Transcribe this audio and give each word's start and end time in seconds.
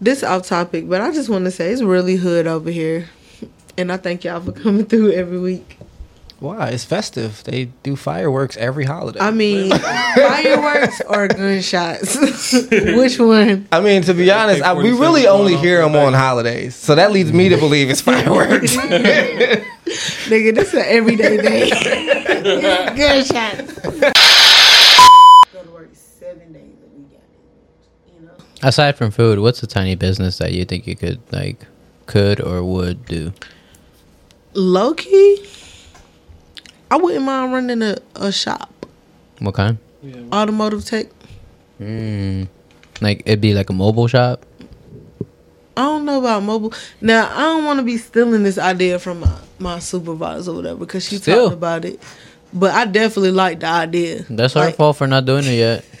This 0.00 0.22
off 0.22 0.46
topic, 0.46 0.88
but 0.88 1.00
I 1.02 1.12
just 1.12 1.28
want 1.28 1.44
to 1.44 1.50
say 1.50 1.70
it's 1.70 1.82
really 1.82 2.16
hood 2.16 2.46
over 2.46 2.70
here, 2.70 3.10
and 3.76 3.92
I 3.92 3.98
thank 3.98 4.24
y'all 4.24 4.40
for 4.40 4.52
coming 4.52 4.86
through 4.86 5.12
every 5.12 5.38
week. 5.38 5.76
Why? 6.38 6.68
It's 6.70 6.84
festive. 6.84 7.44
They 7.44 7.66
do 7.82 7.96
fireworks 7.96 8.56
every 8.56 8.86
holiday. 8.86 9.20
I 9.20 9.30
mean, 9.30 9.70
fireworks 9.78 11.02
or 11.06 11.28
gunshots? 11.28 12.16
Which 12.70 13.18
one? 13.18 13.68
I 13.70 13.80
mean, 13.80 14.00
to 14.04 14.14
be 14.14 14.30
honest, 14.30 14.62
I, 14.62 14.72
we 14.72 14.90
really 14.92 15.26
only 15.26 15.54
hear 15.56 15.82
them 15.82 15.94
on 15.94 16.14
holidays, 16.14 16.74
so 16.74 16.94
that 16.94 17.12
leads 17.12 17.30
me 17.34 17.50
to 17.50 17.58
believe 17.58 17.90
it's 17.90 18.00
fireworks. 18.10 18.74
Nigga, 18.74 20.54
this 20.54 20.68
is 20.68 20.74
an 20.74 20.84
everyday 20.86 21.36
thing. 21.36 22.96
gunshots. 22.96 23.74
Go 25.52 25.62
to 25.62 25.70
work 25.72 25.90
seven 25.92 26.54
days 26.54 26.78
a 26.82 26.88
week. 26.96 27.20
You 28.14 28.22
know. 28.26 28.32
Aside 28.62 28.96
from 28.96 29.10
food, 29.10 29.38
what's 29.38 29.62
a 29.62 29.66
tiny 29.66 29.94
business 29.94 30.38
that 30.38 30.52
you 30.52 30.64
think 30.64 30.86
you 30.86 30.94
could 30.96 31.20
like 31.32 31.66
could 32.06 32.40
or 32.40 32.62
would 32.62 33.06
do? 33.06 33.32
Low 34.52 34.92
key, 34.94 35.46
I 36.90 36.96
wouldn't 36.96 37.24
mind 37.24 37.52
running 37.52 37.82
a, 37.82 37.96
a 38.16 38.30
shop, 38.32 38.86
What 39.38 39.54
kind? 39.54 39.78
automotive 40.32 40.84
tech. 40.84 41.06
Mm, 41.80 42.48
like 43.00 43.22
it'd 43.24 43.40
be 43.40 43.54
like 43.54 43.70
a 43.70 43.72
mobile 43.72 44.08
shop. 44.08 44.44
I 45.76 45.82
don't 45.82 46.04
know 46.04 46.18
about 46.18 46.42
mobile. 46.42 46.74
Now 47.00 47.30
I 47.34 47.40
don't 47.54 47.64
want 47.64 47.78
to 47.78 47.84
be 47.84 47.96
stealing 47.96 48.42
this 48.42 48.58
idea 48.58 48.98
from 48.98 49.20
my, 49.20 49.38
my 49.58 49.78
supervisor 49.78 50.50
or 50.50 50.54
whatever 50.56 50.80
because 50.80 51.06
she 51.08 51.16
Still. 51.16 51.44
talked 51.44 51.54
about 51.54 51.84
it. 51.86 52.00
But 52.52 52.74
I 52.74 52.84
definitely 52.84 53.30
like 53.30 53.60
the 53.60 53.68
idea. 53.68 54.24
That's 54.28 54.52
her 54.54 54.60
Like, 54.60 54.74
fault 54.76 54.96
for 54.96 55.06
not 55.06 55.24
doing 55.24 55.44
it 55.46 55.54
yet. 55.56 55.84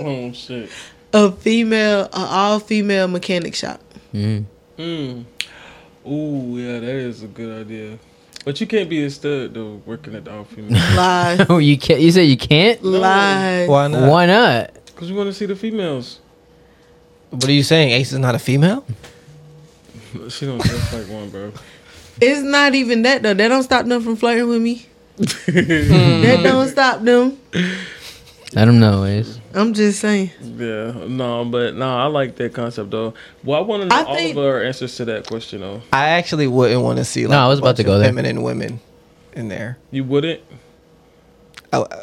Oh 0.00 0.32
shit. 0.32 0.70
A 1.24 1.32
female, 1.32 2.08
a 2.12 2.18
all 2.18 2.60
female 2.60 3.08
mechanic 3.08 3.54
shop. 3.54 3.80
Mm. 4.14 4.44
Mm. 4.78 5.24
Ooh, 6.06 6.56
yeah, 6.58 6.78
that 6.80 6.88
is 6.88 7.22
a 7.22 7.26
good 7.26 7.66
idea. 7.66 7.98
But 8.44 8.60
you 8.60 8.66
can't 8.66 8.88
be 8.88 9.04
a 9.04 9.10
stud 9.10 9.54
though, 9.54 9.82
working 9.84 10.14
at 10.14 10.24
the 10.24 10.32
all 10.34 10.44
female. 10.44 10.70
Lie, 10.96 11.44
Oh, 11.48 11.58
you 11.68 11.76
can't. 11.76 12.00
You 12.00 12.10
said 12.12 12.22
you 12.22 12.36
can't. 12.36 12.82
lie. 12.82 13.66
Why 13.66 13.88
not? 13.88 14.08
Why 14.10 14.26
not? 14.26 14.70
Cause 14.96 15.08
you 15.10 15.16
want 15.16 15.28
to 15.28 15.32
see 15.34 15.46
the 15.46 15.56
females. 15.56 16.20
What 17.30 17.44
are 17.44 17.52
you 17.52 17.62
saying? 17.62 17.90
Ace 17.90 18.12
is 18.12 18.18
not 18.18 18.34
a 18.34 18.38
female? 18.38 18.84
She 20.30 20.46
don't 20.46 20.58
dress 20.62 20.92
like 20.94 21.06
one, 21.08 21.28
bro. 21.28 21.52
It's 22.20 22.40
not 22.40 22.74
even 22.74 23.02
that 23.02 23.22
though. 23.22 23.34
That 23.34 23.48
don't 23.48 23.62
stop 23.62 23.84
them 23.84 24.02
from 24.02 24.16
flirting 24.16 24.48
with 24.48 24.62
me. 24.62 24.86
that 25.18 26.40
don't 26.42 26.68
stop 26.68 27.02
them. 27.02 27.38
I 28.56 28.64
don't 28.64 28.80
know. 28.80 29.04
Ace. 29.04 29.38
I'm 29.54 29.74
just 29.74 30.00
saying. 30.00 30.30
Yeah, 30.40 30.92
no, 31.06 31.44
but 31.44 31.74
no, 31.74 31.96
I 31.98 32.06
like 32.06 32.36
that 32.36 32.54
concept 32.54 32.90
though. 32.90 33.12
Well, 33.44 33.58
I 33.58 33.62
want 33.62 33.82
to 33.82 33.88
know 33.88 33.94
I 33.96 34.04
all 34.04 34.14
think- 34.16 34.36
of 34.36 34.42
our 34.44 34.62
answers 34.62 34.96
to 34.96 35.04
that 35.06 35.26
question 35.26 35.60
though. 35.60 35.82
I 35.92 36.08
actually 36.10 36.46
wouldn't 36.46 36.82
want 36.82 36.98
to 36.98 37.04
see. 37.04 37.26
Like, 37.26 37.32
No, 37.36 37.44
I 37.44 37.48
was 37.48 37.58
a 37.58 37.62
about 37.62 37.76
to 37.76 37.82
bunch 37.82 37.86
go 37.86 37.92
of 37.94 38.00
there. 38.00 38.08
Feminine 38.08 38.42
women 38.42 38.80
in 39.34 39.48
there. 39.48 39.76
You 39.90 40.04
wouldn't? 40.04 40.40
I'll, 41.72 41.82
uh, 41.90 41.96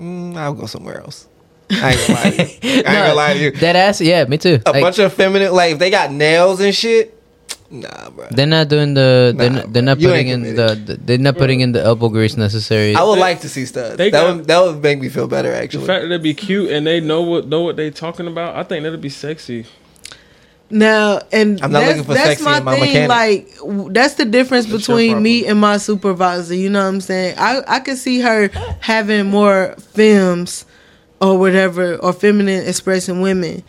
mm, 0.00 0.36
I'll 0.36 0.54
go 0.54 0.66
somewhere 0.66 1.00
else. 1.00 1.26
I 1.70 1.92
ain't 1.92 2.06
gonna 2.06 2.20
lie. 2.20 2.30
To 2.30 2.36
you. 2.44 2.48
I 2.62 2.76
ain't 2.76 2.84
gonna 2.84 3.14
lie 3.14 3.32
to 3.34 3.38
you. 3.40 3.50
That 3.52 3.76
ass. 3.76 4.00
Yeah, 4.00 4.24
me 4.26 4.38
too. 4.38 4.60
A 4.66 4.70
Like, 4.70 4.82
bunch 4.82 4.98
of 5.00 5.12
feminine, 5.12 5.52
like 5.52 5.72
if 5.72 5.78
they 5.80 5.90
got 5.90 6.12
nails 6.12 6.60
and 6.60 6.74
shit. 6.74 7.16
Nah, 7.72 8.10
bro. 8.10 8.26
they're 8.32 8.46
not 8.46 8.68
doing 8.68 8.94
the. 8.94 9.32
They're, 9.36 9.48
Nah, 9.50 9.56
not, 9.60 9.72
they're 9.72 9.82
not 9.82 10.00
you 10.00 10.08
putting 10.08 10.26
in 10.28 10.42
the, 10.56 10.74
the. 10.74 10.96
They're 10.96 11.18
not 11.18 11.36
putting 11.38 11.60
in 11.60 11.70
the 11.70 11.80
elbow 11.80 12.08
grease 12.08 12.36
necessary. 12.36 12.96
I 12.96 13.04
would 13.04 13.18
like 13.20 13.42
to 13.42 13.48
see 13.48 13.64
studs. 13.64 13.96
that 13.96 14.10
got- 14.10 14.36
would 14.36 14.46
that 14.48 14.58
would 14.60 14.82
make 14.82 14.98
me 15.00 15.08
feel 15.08 15.28
better 15.28 15.52
Actually, 15.52 15.82
The 15.82 15.86
fact 15.86 16.02
that 16.02 16.08
they 16.08 16.18
be 16.18 16.34
cute 16.34 16.70
and 16.72 16.84
they 16.84 16.98
know 17.00 17.22
what 17.22 17.46
know 17.46 17.60
what 17.62 17.76
they 17.76 17.90
talking 17.90 18.26
about, 18.26 18.56
I 18.56 18.64
think 18.64 18.82
that'd 18.82 19.00
be 19.00 19.08
sexy. 19.08 19.66
Now, 20.72 21.20
and 21.32 21.60
I'm 21.62 21.72
not 21.72 21.80
that's, 21.80 21.88
looking 21.98 22.04
for 22.04 22.14
that's 22.14 22.28
sexy 22.28 22.44
my 22.44 22.58
in 22.58 22.64
my 22.64 22.74
thing. 22.78 23.08
mechanic. 23.08 23.08
Like, 23.08 23.92
that's 23.92 24.14
the 24.14 24.24
difference 24.24 24.66
That's 24.66 24.86
between 24.86 25.20
me 25.22 25.46
and 25.46 25.60
my 25.60 25.78
supervisor. 25.78 26.54
You 26.54 26.70
know 26.70 26.80
what 26.82 26.88
I'm 26.88 27.00
saying? 27.00 27.34
I 27.38 27.62
I 27.66 27.80
could 27.80 27.98
see 27.98 28.20
her 28.20 28.48
having 28.80 29.26
more 29.26 29.74
femmes 29.94 30.64
or 31.20 31.38
whatever 31.38 31.96
or 31.96 32.12
feminine 32.12 32.66
expressing 32.68 33.20
women, 33.20 33.62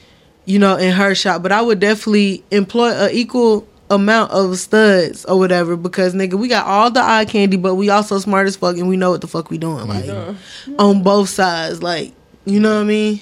you 0.45 0.59
know, 0.59 0.77
in 0.77 0.91
her 0.93 1.15
shop. 1.15 1.41
But 1.41 1.51
I 1.51 1.61
would 1.61 1.79
definitely 1.79 2.43
employ 2.51 2.91
a 2.91 3.09
equal 3.11 3.67
amount 3.91 4.31
of 4.31 4.57
studs 4.57 5.25
or 5.25 5.37
whatever 5.37 5.75
because 5.75 6.15
nigga, 6.15 6.33
we 6.33 6.47
got 6.47 6.65
all 6.65 6.89
the 6.89 7.01
eye 7.01 7.25
candy, 7.25 7.57
but 7.57 7.75
we 7.75 7.89
also 7.89 8.17
smart 8.17 8.47
as 8.47 8.55
fuck 8.55 8.77
and 8.77 8.89
we 8.89 8.97
know 8.97 9.11
what 9.11 9.21
the 9.21 9.27
fuck 9.27 9.51
we 9.51 9.59
doing. 9.59 9.87
Like 9.87 10.35
on 10.79 11.03
both 11.03 11.29
sides, 11.29 11.83
like 11.83 12.13
you 12.45 12.59
know 12.59 12.75
what 12.75 12.81
I 12.81 12.85
mean? 12.85 13.21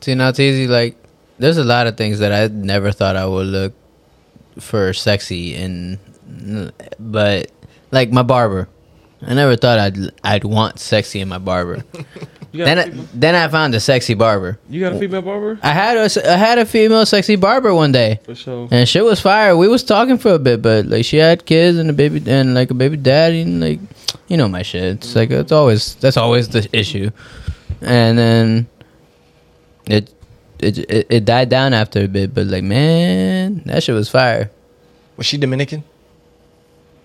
See 0.00 0.14
now 0.14 0.28
it's 0.28 0.40
easy. 0.40 0.66
Like, 0.66 0.96
there's 1.38 1.58
a 1.58 1.64
lot 1.64 1.86
of 1.86 1.96
things 1.96 2.20
that 2.20 2.32
I 2.32 2.52
never 2.54 2.92
thought 2.92 3.16
I 3.16 3.26
would 3.26 3.46
look 3.46 3.74
for 4.58 4.92
sexy, 4.92 5.54
and 5.54 5.98
but 6.98 7.50
like 7.90 8.10
my 8.10 8.22
barber, 8.22 8.68
I 9.26 9.34
never 9.34 9.56
thought 9.56 9.78
I'd 9.78 9.96
I'd 10.22 10.44
want 10.44 10.78
sexy 10.78 11.20
in 11.20 11.28
my 11.28 11.38
barber. 11.38 11.84
Then 12.50 12.78
a 12.78 12.80
I, 12.80 12.84
female, 12.86 13.06
then 13.12 13.34
I 13.34 13.48
found 13.48 13.74
a 13.74 13.80
sexy 13.80 14.14
barber. 14.14 14.58
you 14.70 14.80
got 14.80 14.94
a 14.94 14.98
female 14.98 15.20
barber 15.20 15.58
I 15.62 15.72
had 15.72 15.98
a 15.98 16.32
I 16.32 16.36
had 16.36 16.58
a 16.58 16.64
female 16.64 17.04
sexy 17.04 17.36
barber 17.36 17.74
one 17.74 17.92
day. 17.92 18.20
for 18.24 18.34
sure. 18.34 18.68
And 18.70 18.88
shit 18.88 19.04
was 19.04 19.20
fire. 19.20 19.54
We 19.54 19.68
was 19.68 19.84
talking 19.84 20.16
for 20.16 20.32
a 20.32 20.38
bit, 20.38 20.62
but 20.62 20.86
like 20.86 21.04
she 21.04 21.18
had 21.18 21.44
kids 21.44 21.76
and 21.76 21.90
a 21.90 21.92
baby 21.92 22.22
and 22.26 22.54
like 22.54 22.70
a 22.70 22.74
baby 22.74 22.96
daddy 22.96 23.42
and 23.42 23.60
like 23.60 23.80
you 24.28 24.38
know 24.38 24.48
my 24.48 24.62
shit. 24.62 24.82
It's 24.82 25.14
like 25.14 25.30
it's 25.30 25.52
always 25.52 25.94
that's 25.96 26.16
always 26.16 26.48
the 26.48 26.66
issue. 26.72 27.10
And 27.82 28.16
then 28.16 28.66
it 29.86 30.10
it 30.58 30.78
it, 30.78 31.06
it 31.10 31.24
died 31.26 31.50
down 31.50 31.74
after 31.74 32.00
a 32.04 32.08
bit, 32.08 32.32
but 32.34 32.46
like 32.46 32.64
man, 32.64 33.60
that 33.66 33.82
shit 33.82 33.94
was 33.94 34.08
fire. 34.08 34.50
Was 35.18 35.26
she 35.26 35.36
Dominican? 35.36 35.84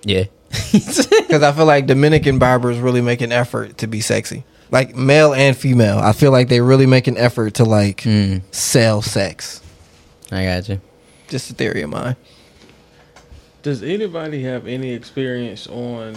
Yeah. 0.05 0.25
Because 0.71 1.43
I 1.43 1.51
feel 1.51 1.65
like 1.65 1.85
Dominican 1.87 2.39
barbers 2.39 2.77
really 2.79 3.01
make 3.01 3.21
an 3.21 3.31
effort 3.31 3.77
to 3.79 3.87
be 3.87 4.01
sexy, 4.01 4.43
like 4.71 4.95
male 4.95 5.33
and 5.33 5.55
female. 5.57 5.99
I 5.99 6.13
feel 6.13 6.31
like 6.31 6.49
they 6.49 6.61
really 6.61 6.85
make 6.85 7.07
an 7.07 7.17
effort 7.17 7.55
to 7.55 7.65
like 7.65 8.01
Mm, 8.01 8.41
sell 8.51 9.01
sex. 9.01 9.61
I 10.31 10.45
got 10.45 10.69
you. 10.69 10.81
Just 11.27 11.49
a 11.51 11.53
theory 11.53 11.81
of 11.81 11.89
mine. 11.89 12.15
Does 13.61 13.81
anybody 13.81 14.43
have 14.43 14.67
any 14.67 14.91
experience 14.91 15.67
on 15.67 16.15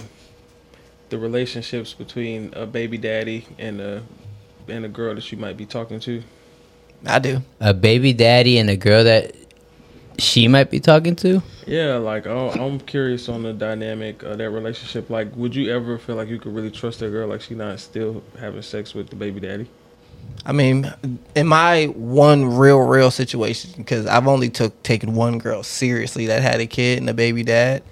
the 1.10 1.18
relationships 1.18 1.92
between 1.94 2.53
a 2.54 2.66
baby 2.66 2.98
daddy 2.98 3.47
and 3.58 3.80
a 3.80 4.03
and 4.68 4.84
a 4.84 4.88
girl 4.88 5.14
that 5.14 5.30
you 5.30 5.38
might 5.38 5.56
be 5.56 5.64
talking 5.66 6.00
to? 6.00 6.22
I 7.06 7.18
do. 7.20 7.42
A 7.60 7.72
baby 7.72 8.12
daddy 8.12 8.58
and 8.58 8.68
a 8.68 8.76
girl 8.76 9.04
that 9.04 9.34
she 10.19 10.49
might 10.49 10.71
be 10.71 10.81
talking 10.81 11.16
to. 11.16 11.43
Yeah, 11.66 11.97
like 11.97 12.27
oh, 12.27 12.50
I'm 12.50 12.81
curious 12.81 13.28
on 13.28 13.43
the 13.43 13.53
dynamic 13.53 14.22
of 14.22 14.38
that 14.38 14.50
relationship. 14.50 15.10
Like, 15.10 15.34
would 15.37 15.54
you 15.54 15.72
ever 15.75 15.99
feel 15.99 16.16
like 16.16 16.28
you 16.28 16.38
could 16.38 16.54
really 16.54 16.71
trust 16.71 17.00
that 17.00 17.10
girl? 17.10 17.28
Like, 17.28 17.41
she 17.41 17.54
not 17.54 17.81
still 17.81 18.22
having 18.38 18.62
sex 18.62 18.94
with 18.94 19.10
the 19.10 19.16
baby 19.16 19.41
daddy? 19.41 19.69
I 20.44 20.53
mean, 20.53 20.93
in 21.34 21.47
my 21.47 21.87
one 21.87 22.56
real, 22.56 22.78
real 22.81 23.10
situation, 23.10 23.72
because 23.77 24.06
I've 24.06 24.27
only 24.27 24.49
took 24.49 24.81
taken 24.82 25.15
one 25.15 25.38
girl 25.38 25.62
seriously 25.62 26.27
that 26.27 26.43
had 26.43 26.60
a 26.60 26.66
kid 26.66 26.98
and 26.98 27.09
a 27.09 27.15
baby 27.15 27.43
dad, 27.43 27.83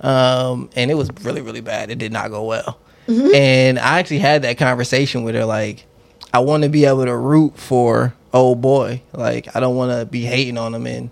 um, 0.00 0.70
and 0.76 0.90
it 0.90 0.94
was 0.94 1.10
really, 1.22 1.40
really 1.40 1.60
bad. 1.60 1.90
It 1.90 1.98
did 1.98 2.12
not 2.12 2.30
go 2.30 2.44
well. 2.44 2.78
And 3.06 3.78
I 3.78 3.98
actually 3.98 4.20
had 4.20 4.42
that 4.42 4.56
conversation 4.56 5.24
with 5.24 5.34
her. 5.34 5.44
Like, 5.44 5.84
I 6.32 6.38
want 6.38 6.62
to 6.62 6.70
be 6.70 6.86
able 6.86 7.04
to 7.04 7.14
root 7.14 7.58
for 7.58 8.14
old 8.32 8.62
boy. 8.62 9.02
Like, 9.12 9.54
I 9.54 9.60
don't 9.60 9.76
want 9.76 9.92
to 9.92 10.06
be 10.06 10.22
hating 10.22 10.56
on 10.56 10.74
him. 10.74 10.86
And 10.86 11.10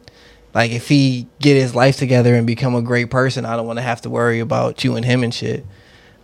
like, 0.55 0.71
if 0.71 0.89
he 0.89 1.27
get 1.41 1.55
his 1.57 1.75
life 1.75 1.97
together 1.97 2.35
and 2.35 2.47
become 2.47 2.75
a 2.75 2.83
great 2.83 3.11
person, 3.11 3.45
I 3.45 3.57
don't 3.57 3.67
want 3.67 3.79
to 3.79 3.83
have 3.83 4.01
to 4.03 4.11
worry 4.11 4.41
about 4.41 4.85
you 4.85 4.97
and 4.97 5.05
him 5.05 5.23
and 5.25 5.33
shit. 5.35 5.65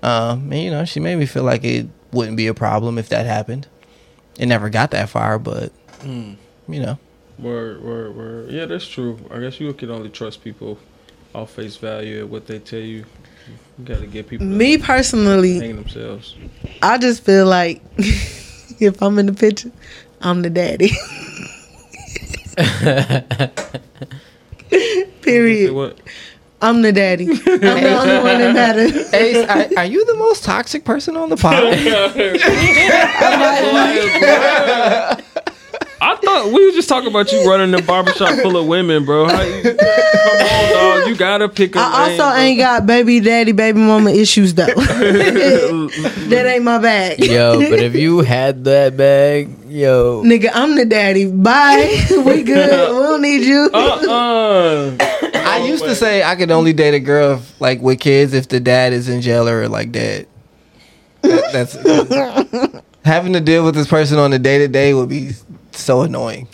Um, 0.03 0.53
and 0.53 0.63
you 0.63 0.71
know, 0.71 0.85
she 0.85 1.01
made 1.01 1.17
me 1.17 1.27
feel 1.27 1.45
like 1.45 1.65
it 1.65 1.89
wouldn't 2.13 2.37
be 2.37 2.47
a 2.47 2.55
problem 2.55 2.99
if 2.99 3.09
that 3.11 3.27
happened 3.27 3.67
it 4.39 4.47
never 4.47 4.71
got 4.71 4.93
that 4.93 5.09
far, 5.09 5.39
but 5.39 5.73
Hmm. 6.03 6.35
you 6.69 6.81
know, 6.81 6.99
Word, 7.39 7.83
word, 7.83 8.17
word. 8.17 8.51
Yeah, 8.51 8.67
that's 8.67 8.87
true. 8.87 9.19
I 9.33 9.39
guess 9.41 9.61
you 9.61 9.73
can 9.73 9.91
only 9.91 10.09
trust 10.09 10.43
people 10.43 10.79
off 11.35 11.53
face 11.53 11.77
value 11.77 12.21
and 12.21 12.31
what 12.31 12.47
they 12.47 12.59
tell 12.59 12.79
you. 12.81 13.05
You 13.79 13.85
got 13.85 14.01
to 14.01 14.07
get 14.07 14.29
people 14.29 14.47
to 14.47 14.53
Me 14.53 14.79
personally, 14.79 15.59
hang 15.59 15.77
themselves. 15.77 16.35
I 16.83 16.99
just 16.99 17.25
feel 17.25 17.47
like 17.47 17.83
if 17.99 19.03
I'm 19.03 19.19
in 19.19 19.27
the 19.27 19.33
picture, 19.33 19.71
I'm 20.21 20.43
the 20.43 20.51
daddy. 20.51 20.91
Say 25.29 25.35
Period. 25.35 26.01
I'm 26.61 26.83
the 26.83 26.93
daddy. 26.93 27.29
I'm 27.29 27.37
the 27.37 27.99
only 28.01 28.17
one 28.17 28.39
that 28.39 28.53
matters. 28.55 29.15
Ace, 29.15 29.49
are, 29.49 29.79
are 29.79 29.85
you 29.85 30.05
the 30.07 30.17
most 30.17 30.43
toxic 30.43 30.85
person 30.85 31.17
on 31.17 31.29
the 31.29 31.37
pod? 31.37 31.63
I 36.01 36.15
thought 36.17 36.47
we 36.47 36.65
were 36.65 36.73
just 36.73 36.89
talking 36.89 37.11
about 37.11 37.31
you 37.31 37.49
running 37.49 37.71
the 37.73 37.83
barbershop 37.83 38.39
full 38.41 38.57
of 38.57 38.67
women, 38.67 39.05
bro. 39.05 39.29
How 39.29 39.43
you, 39.43 39.63
come 39.63 39.77
on, 39.77 40.73
dog. 40.73 41.09
You 41.09 41.15
gotta 41.17 41.49
pick 41.49 41.77
a 41.77 41.81
I 41.81 42.09
lane, 42.09 42.21
also 42.21 42.33
bro. 42.33 42.41
ain't 42.43 42.59
got 42.59 42.87
baby 42.87 43.21
daddy, 43.21 43.53
baby 43.53 43.79
mama 43.79 44.11
issues 44.11 44.55
though. 44.55 44.67
that 44.75 46.45
ain't 46.47 46.65
my 46.65 46.79
bag. 46.79 47.21
Yo, 47.25 47.59
but 47.71 47.79
if 47.81 47.95
you 47.95 48.21
had 48.21 48.65
that 48.65 48.97
bag, 48.97 49.51
Yo, 49.69 50.23
Nigga, 50.25 50.51
I'm 50.55 50.75
the 50.77 50.87
daddy. 50.87 51.31
Bye. 51.31 52.05
we 52.11 52.43
good. 52.43 52.91
We 52.91 53.03
don't 53.03 53.23
need 53.23 53.43
you. 53.43 53.71
Uh-uh. 53.73 54.97
I 55.63 55.67
used 55.67 55.85
to 55.85 55.95
say 55.95 56.23
I 56.23 56.37
could 56.37 56.51
only 56.51 56.73
date 56.73 56.95
a 56.95 57.01
girl 57.01 57.35
if, 57.39 57.61
like 57.61 57.81
with 57.81 58.01
kids 58.01 58.33
if 58.35 58.49
the 58.49 58.61
dad 58.61 58.93
is 58.93 59.09
in 59.09 59.21
jail 59.21 59.49
or 59.49 59.69
like 59.69 59.93
dead. 59.93 60.27
That- 61.23 61.53
that's 61.53 62.83
having 63.05 63.33
to 63.33 63.41
deal 63.41 63.65
with 63.65 63.75
this 63.75 63.89
person 63.89 64.19
on 64.19 64.31
the 64.31 64.39
day 64.39 64.59
to 64.59 64.69
day 64.69 64.95
would 64.95 65.09
be 65.09 65.31
so 65.73 66.03
annoying. 66.03 66.49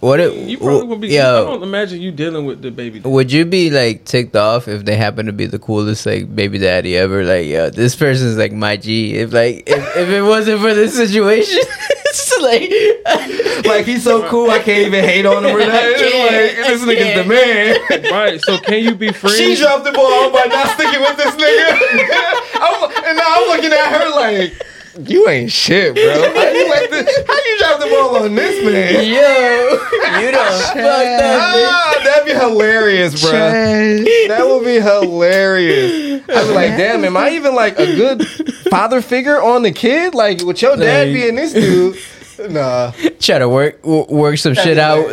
What 0.00 0.20
it? 0.20 0.34
You 0.34 0.58
probably 0.58 0.86
would 0.86 1.00
be. 1.00 1.18
I 1.18 1.22
don't 1.40 1.62
imagine 1.62 2.00
you 2.00 2.12
dealing 2.12 2.44
with 2.46 2.62
the 2.62 2.70
baby. 2.70 3.00
would 3.00 3.32
you 3.32 3.44
be 3.44 3.70
like 3.70 4.04
ticked 4.04 4.36
off 4.36 4.68
if 4.68 4.84
they 4.84 4.96
happen 4.96 5.26
to 5.26 5.32
be 5.32 5.46
the 5.46 5.58
coolest 5.58 6.06
like 6.06 6.34
baby 6.34 6.58
daddy 6.58 6.96
ever? 6.96 7.24
Like, 7.24 7.46
yo, 7.46 7.70
this 7.70 7.96
person's 7.96 8.36
like 8.36 8.52
my 8.52 8.76
G. 8.76 9.16
If 9.16 9.32
like 9.32 9.64
if, 9.66 9.96
if 9.96 10.08
it 10.08 10.22
wasn't 10.22 10.60
for 10.60 10.74
this 10.74 10.94
situation, 10.94 11.58
it's 11.62 12.38
like 12.40 13.38
Like 13.64 13.86
he's 13.86 14.04
so 14.04 14.28
cool, 14.28 14.50
I 14.50 14.60
can't 14.60 14.86
even 14.86 15.04
hate 15.04 15.26
on 15.26 15.44
him 15.44 15.54
or 15.54 15.58
nothing. 15.58 15.92
Like, 15.92 16.56
this 16.56 16.82
nigga's 16.82 17.22
the 17.22 17.24
man. 17.28 18.12
Right. 18.12 18.40
So 18.40 18.58
can 18.58 18.82
you 18.82 18.94
be 18.94 19.12
friends? 19.12 19.36
She 19.36 19.56
dropped 19.56 19.84
the 19.84 19.92
ball 19.92 20.30
by 20.30 20.44
not 20.46 20.68
sticking 20.74 21.00
with 21.00 21.16
this 21.16 21.34
nigga. 21.34 21.68
I'm, 22.54 23.04
and 23.04 23.16
now 23.18 23.34
I'm 23.36 23.48
looking 23.48 23.72
at 23.72 24.00
her 24.00 24.10
like, 24.10 24.52
you 25.06 25.28
ain't 25.28 25.50
shit, 25.52 25.94
bro. 25.94 26.04
How 26.04 26.50
you, 26.50 26.68
let 26.70 26.90
this, 26.90 27.26
how 27.26 27.34
you 27.34 27.58
drop 27.58 27.80
the 27.80 27.86
ball 27.86 28.16
on 28.24 28.34
this 28.34 28.64
man? 28.64 29.04
yo, 29.04 30.20
you 30.20 30.30
done 30.32 30.62
fucked 30.62 30.76
up. 30.78 31.40
Ah, 31.40 32.00
that'd 32.04 32.24
be 32.26 32.32
hilarious, 32.32 33.20
bro. 33.20 33.30
Trash. 33.30 34.04
That 34.28 34.44
would 34.46 34.64
be 34.64 34.80
hilarious. 34.80 36.22
I'd 36.28 36.46
be 36.48 36.54
like, 36.54 36.76
damn, 36.76 37.04
am 37.04 37.16
I 37.16 37.30
even 37.30 37.54
like 37.54 37.78
a 37.78 37.86
good 37.86 38.26
father 38.70 39.00
figure 39.02 39.40
on 39.42 39.62
the 39.62 39.72
kid? 39.72 40.14
Like, 40.14 40.42
with 40.44 40.60
your 40.62 40.76
dad 40.76 41.08
Like- 41.08 41.14
being 41.14 41.34
this 41.36 41.52
dude? 41.52 41.98
Nah. 42.52 42.92
Try 43.18 43.40
to 43.40 43.48
work 43.48 43.84
work 43.84 44.38
some 44.38 44.54
shit 44.54 44.78
out. 44.78 45.08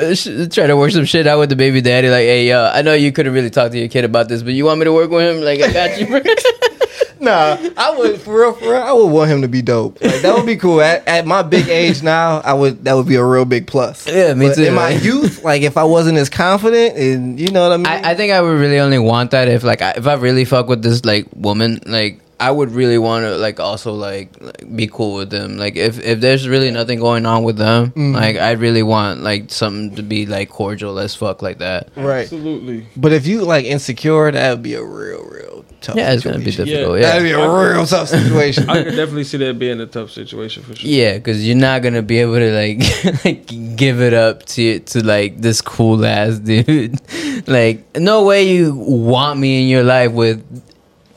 Try 0.51 0.67
to 0.67 0.77
work 0.77 0.91
some 0.91 1.05
shit 1.05 1.25
out 1.25 1.39
with 1.39 1.49
the 1.49 1.55
baby 1.55 1.81
daddy. 1.81 2.07
Like, 2.07 2.19
hey, 2.25 2.47
yo, 2.47 2.69
I 2.71 2.83
know 2.83 2.93
you 2.93 3.11
couldn't 3.11 3.33
really 3.33 3.49
talk 3.49 3.71
to 3.71 3.79
your 3.79 3.87
kid 3.87 4.03
about 4.05 4.29
this, 4.29 4.43
but 4.43 4.53
you 4.53 4.63
want 4.65 4.79
me 4.79 4.85
to 4.85 4.93
work 4.93 5.09
with 5.09 5.35
him? 5.35 5.41
Like, 5.43 5.59
I 5.61 5.73
got 5.73 5.99
you. 5.99 6.05
bro. 7.17 7.25
Nah, 7.25 7.69
I 7.77 7.95
would 7.97 8.21
for 8.21 8.39
real, 8.39 8.53
for 8.53 8.65
real. 8.65 8.81
I 8.81 8.91
would 8.91 9.07
want 9.07 9.31
him 9.31 9.41
to 9.41 9.47
be 9.47 9.61
dope. 9.61 10.01
Like 10.01 10.21
that 10.21 10.35
would 10.35 10.45
be 10.45 10.57
cool. 10.57 10.81
At, 10.81 11.07
at 11.07 11.25
my 11.25 11.41
big 11.41 11.67
age 11.67 12.03
now, 12.03 12.39
I 12.39 12.53
would 12.53 12.83
that 12.85 12.93
would 12.93 13.07
be 13.07 13.15
a 13.15 13.23
real 13.25 13.45
big 13.45 13.67
plus. 13.67 14.07
Yeah, 14.07 14.33
me 14.33 14.47
But 14.47 14.55
too, 14.55 14.63
In 14.63 14.73
my 14.73 14.89
youth, 14.89 15.43
like 15.43 15.61
if 15.61 15.77
I 15.77 15.83
wasn't 15.83 16.17
as 16.17 16.29
confident, 16.29 16.97
and 16.97 17.39
you 17.39 17.49
know 17.49 17.63
what 17.63 17.73
I 17.73 17.77
mean. 17.77 17.87
I, 17.87 18.11
I 18.11 18.15
think 18.15 18.33
I 18.33 18.41
would 18.41 18.59
really 18.59 18.79
only 18.79 18.99
want 18.99 19.31
that 19.31 19.47
if 19.47 19.63
like 19.63 19.81
I, 19.81 19.91
if 19.91 20.07
I 20.07 20.13
really 20.15 20.45
fuck 20.45 20.67
with 20.67 20.81
this 20.81 21.05
like 21.05 21.27
woman, 21.35 21.79
like 21.85 22.19
I 22.39 22.51
would 22.51 22.71
really 22.71 22.97
want 22.97 23.23
to 23.25 23.37
like 23.37 23.59
also 23.61 23.93
like, 23.93 24.29
like 24.41 24.75
be 24.75 24.87
cool 24.87 25.15
with 25.15 25.29
them. 25.29 25.57
Like 25.57 25.75
if 25.77 25.99
if 26.03 26.19
there's 26.19 26.47
really 26.49 26.69
nothing 26.71 26.99
going 26.99 27.25
on 27.25 27.43
with 27.43 27.55
them, 27.57 27.91
Mm. 27.91 28.13
like 28.13 28.35
I 28.37 28.51
really 28.51 28.83
want 28.83 29.21
like 29.23 29.51
something 29.51 29.95
to 29.95 30.03
be 30.03 30.25
like 30.25 30.49
cordial 30.49 30.99
as 30.99 31.15
fuck 31.15 31.41
like 31.41 31.59
that. 31.59 31.89
right. 31.95 32.23
Absolutely. 32.23 32.87
But 32.97 33.13
if 33.13 33.25
you 33.25 33.41
like 33.43 33.65
insecure, 33.65 34.31
that 34.31 34.49
would 34.51 34.63
be 34.63 34.73
a 34.73 34.83
real, 34.83 35.23
real 35.23 35.63
tough. 35.79 35.95
Yeah, 35.95 36.11
it's 36.11 36.23
gonna 36.25 36.39
be 36.39 36.51
situation. 36.51 36.73
difficult. 36.75 36.99
Yeah. 36.99 37.07
That'd 37.07 37.23
be 37.23 37.29
Yeah, 37.29 37.45
a 37.45 37.73
real 37.73 37.85
tough 37.85 38.09
situation. 38.09 38.69
I 38.69 38.83
could 38.83 38.95
definitely 38.97 39.23
see 39.23 39.37
that 39.37 39.57
being 39.57 39.79
a 39.79 39.85
tough 39.85 40.11
situation 40.11 40.63
for 40.63 40.75
sure. 40.75 40.89
yeah, 40.89 41.13
because 41.17 41.45
you're 41.47 41.55
not 41.55 41.83
gonna 41.83 42.01
be 42.01 42.17
able 42.19 42.35
to 42.35 42.51
like 42.51 43.23
like 43.25 43.75
give 43.77 44.01
it 44.01 44.13
up 44.13 44.45
to 44.47 44.79
to 44.79 45.05
like 45.05 45.39
this 45.39 45.61
cool 45.61 46.05
ass 46.05 46.37
dude. 46.39 46.99
like 47.47 47.95
no 47.97 48.25
way 48.25 48.43
you 48.49 48.75
want 48.75 49.39
me 49.39 49.61
in 49.63 49.69
your 49.69 49.83
life 49.83 50.11
with 50.11 50.43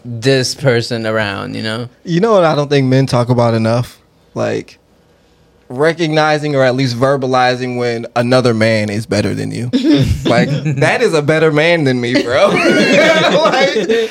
this 0.09 0.55
person 0.55 1.07
around. 1.07 1.55
You 1.55 1.63
know. 1.63 1.89
You 2.05 2.21
know 2.21 2.33
what 2.33 2.45
I 2.45 2.55
don't 2.55 2.69
think 2.69 2.87
men 2.87 3.07
talk 3.07 3.29
about 3.29 3.55
enough? 3.55 4.01
Like 4.35 4.79
recognizing 5.71 6.57
or 6.57 6.63
at 6.63 6.75
least 6.75 6.97
verbalizing 6.97 7.77
when 7.79 8.07
another 8.17 8.55
man 8.55 8.89
is 8.89 9.05
better 9.07 9.35
than 9.35 9.51
you. 9.51 9.65
like 10.25 10.49
that 10.81 11.01
is 11.03 11.13
a 11.13 11.21
better 11.23 11.53
man 11.53 11.85
than 11.85 12.01
me, 12.01 12.23
bro. 12.23 12.47
like 12.49 12.59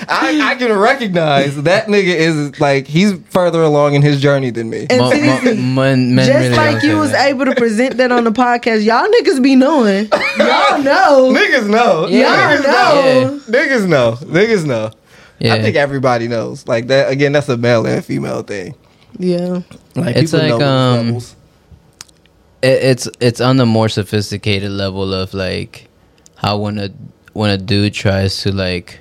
I, 0.07 0.51
I 0.51 0.55
can 0.55 0.71
recognize 0.77 1.55
that 1.63 1.87
nigga 1.87 2.13
is 2.15 2.59
like 2.59 2.85
he's 2.87 3.13
further 3.29 3.63
along 3.63 3.95
in 3.95 4.01
his 4.03 4.21
journey 4.21 4.51
than 4.51 4.69
me. 4.69 4.85
And 4.89 4.99
Mo- 4.99 5.11
see, 5.11 5.21
mo- 5.55 5.55
men, 5.83 6.15
men 6.15 6.27
just 6.27 6.39
really 6.39 6.55
like 6.55 6.83
you 6.83 6.97
was 6.97 7.11
that. 7.11 7.27
able 7.27 7.45
to 7.45 7.55
present 7.55 7.97
that 7.97 8.11
on 8.11 8.23
the 8.23 8.31
podcast, 8.31 8.83
y'all 8.85 9.07
niggas 9.07 9.41
be 9.41 9.55
knowing. 9.55 10.07
Y'all 10.37 10.81
know. 10.83 11.33
Niggas 11.35 11.67
know. 11.67 12.07
Yeah. 12.07 12.57
Niggas 12.57 12.63
Y'all 12.63 12.95
know. 12.95 13.37
know. 13.37 13.39
Niggas 13.47 13.87
know. 13.87 14.11
Niggas 14.21 14.65
know. 14.65 14.91
Yeah. 15.39 15.53
I 15.53 15.61
think 15.61 15.75
everybody 15.75 16.27
knows. 16.27 16.67
Like 16.67 16.87
that 16.87 17.11
again, 17.11 17.31
that's 17.31 17.49
a 17.49 17.57
male 17.57 17.85
and 17.85 18.03
female 18.03 18.41
thing. 18.43 18.75
Yeah. 19.17 19.61
Like 19.95 20.15
It's 20.15 20.31
people 20.31 20.49
like, 20.49 20.59
know 20.59 20.67
um, 20.67 21.05
levels. 21.05 21.35
it, 22.61 22.83
it's 22.83 23.09
it's 23.19 23.41
on 23.41 23.57
the 23.57 23.65
more 23.65 23.89
sophisticated 23.89 24.71
level 24.71 25.13
of 25.13 25.33
like 25.33 25.87
how 26.35 26.57
when 26.57 26.77
a 26.79 26.89
when 27.33 27.49
a 27.51 27.57
dude 27.57 27.93
tries 27.93 28.41
to 28.41 28.51
like 28.51 28.99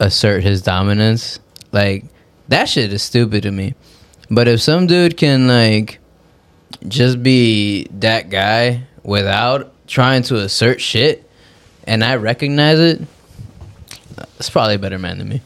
assert 0.00 0.42
his 0.42 0.62
dominance, 0.62 1.38
like 1.72 2.04
that 2.48 2.68
shit 2.68 2.92
is 2.92 3.02
stupid 3.02 3.42
to 3.42 3.50
me. 3.52 3.74
But 4.30 4.48
if 4.48 4.60
some 4.60 4.86
dude 4.86 5.16
can 5.16 5.46
like 5.48 5.98
just 6.88 7.22
be 7.22 7.86
that 7.92 8.28
guy 8.30 8.82
without 9.02 9.72
trying 9.86 10.22
to 10.24 10.36
assert 10.36 10.80
shit, 10.80 11.28
and 11.84 12.02
I 12.02 12.16
recognize 12.16 12.78
it, 12.78 13.02
it's 14.38 14.50
probably 14.50 14.74
a 14.74 14.78
better 14.78 14.98
man 14.98 15.18
than 15.18 15.28
me. 15.28 15.40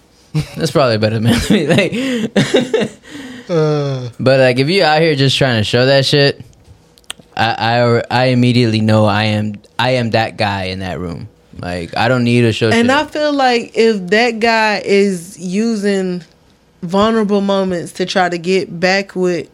That's 0.56 0.70
probably 0.70 0.94
a 0.96 0.98
better 0.98 1.20
man 1.20 1.38
than 1.48 1.56
me. 1.56 1.66
Like, 2.30 2.90
Uh, 3.48 4.10
but 4.20 4.38
like, 4.38 4.58
if 4.60 4.68
you 4.68 4.84
out 4.84 5.02
here 5.02 5.16
just 5.16 5.36
trying 5.36 5.58
to 5.58 5.64
show 5.64 5.86
that 5.86 6.06
shit, 6.06 6.40
I, 7.36 7.56
I 7.58 8.02
I 8.08 8.24
immediately 8.26 8.80
know 8.80 9.06
I 9.06 9.24
am 9.24 9.54
I 9.76 9.90
am 9.92 10.10
that 10.10 10.36
guy 10.36 10.64
in 10.66 10.78
that 10.80 11.00
room. 11.00 11.28
Like 11.58 11.96
I 11.96 12.06
don't 12.06 12.22
need 12.22 12.42
to 12.42 12.52
show. 12.52 12.68
And 12.68 12.86
shit. 12.86 12.90
I 12.90 13.06
feel 13.06 13.32
like 13.32 13.72
if 13.74 14.06
that 14.10 14.38
guy 14.38 14.80
is 14.84 15.36
using 15.36 16.22
vulnerable 16.82 17.40
moments 17.40 17.90
to 17.94 18.06
try 18.06 18.28
to 18.28 18.38
get 18.38 18.78
back 18.78 19.16
with 19.16 19.50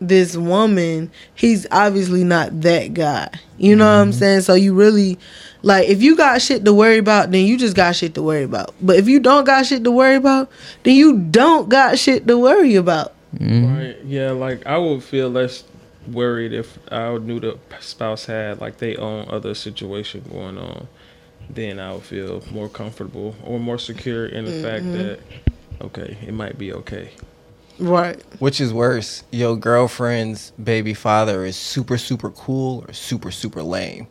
this 0.00 0.36
woman, 0.36 1.10
he's 1.34 1.66
obviously 1.72 2.22
not 2.22 2.60
that 2.60 2.94
guy. 2.94 3.30
You 3.58 3.74
know 3.74 3.84
Mm-hmm. 3.84 3.96
what 3.98 4.02
I'm 4.02 4.12
saying? 4.12 4.40
So 4.42 4.54
you 4.54 4.74
really 4.74 5.18
like 5.62 5.88
if 5.88 6.02
you 6.02 6.16
got 6.16 6.40
shit 6.42 6.64
to 6.64 6.72
worry 6.72 6.98
about, 6.98 7.30
then 7.30 7.46
you 7.46 7.56
just 7.58 7.76
got 7.76 7.94
shit 7.96 8.14
to 8.14 8.22
worry 8.22 8.42
about. 8.44 8.74
But 8.80 8.96
if 8.96 9.08
you 9.08 9.20
don't 9.20 9.44
got 9.44 9.66
shit 9.66 9.84
to 9.84 9.90
worry 9.90 10.16
about, 10.16 10.50
then 10.82 10.94
you 10.94 11.18
don't 11.18 11.68
got 11.68 11.98
shit 11.98 12.26
to 12.26 12.38
worry 12.38 12.74
about. 12.76 13.12
Mhm. 13.38 13.76
Right. 13.76 13.96
Yeah. 14.04 14.32
Like 14.32 14.66
I 14.66 14.76
would 14.78 15.02
feel 15.02 15.28
less 15.28 15.64
worried 16.10 16.52
if 16.52 16.78
I 16.90 17.16
knew 17.18 17.38
the 17.40 17.58
spouse 17.80 18.24
had 18.26 18.60
like 18.60 18.78
they 18.78 18.96
own 18.96 19.26
other 19.30 19.54
situation 19.54 20.24
going 20.30 20.58
on. 20.58 20.88
Then 21.48 21.78
I 21.80 21.92
would 21.92 22.02
feel 22.02 22.42
more 22.52 22.68
comfortable 22.68 23.34
or 23.44 23.58
more 23.60 23.78
secure 23.78 24.26
in 24.26 24.44
the 24.44 24.62
fact 24.62 24.84
that 24.92 25.18
okay, 25.82 26.16
it 26.26 26.32
might 26.32 26.58
be 26.58 26.72
okay. 26.72 27.10
Right. 27.78 28.20
Which 28.40 28.60
is 28.60 28.72
worse, 28.74 29.22
your 29.30 29.56
girlfriend's 29.56 30.52
baby 30.62 30.92
father 30.94 31.44
is 31.44 31.56
super 31.56 31.98
super 31.98 32.30
cool 32.30 32.84
or 32.86 32.92
super 32.92 33.30
super 33.30 33.62
lame? 33.62 34.06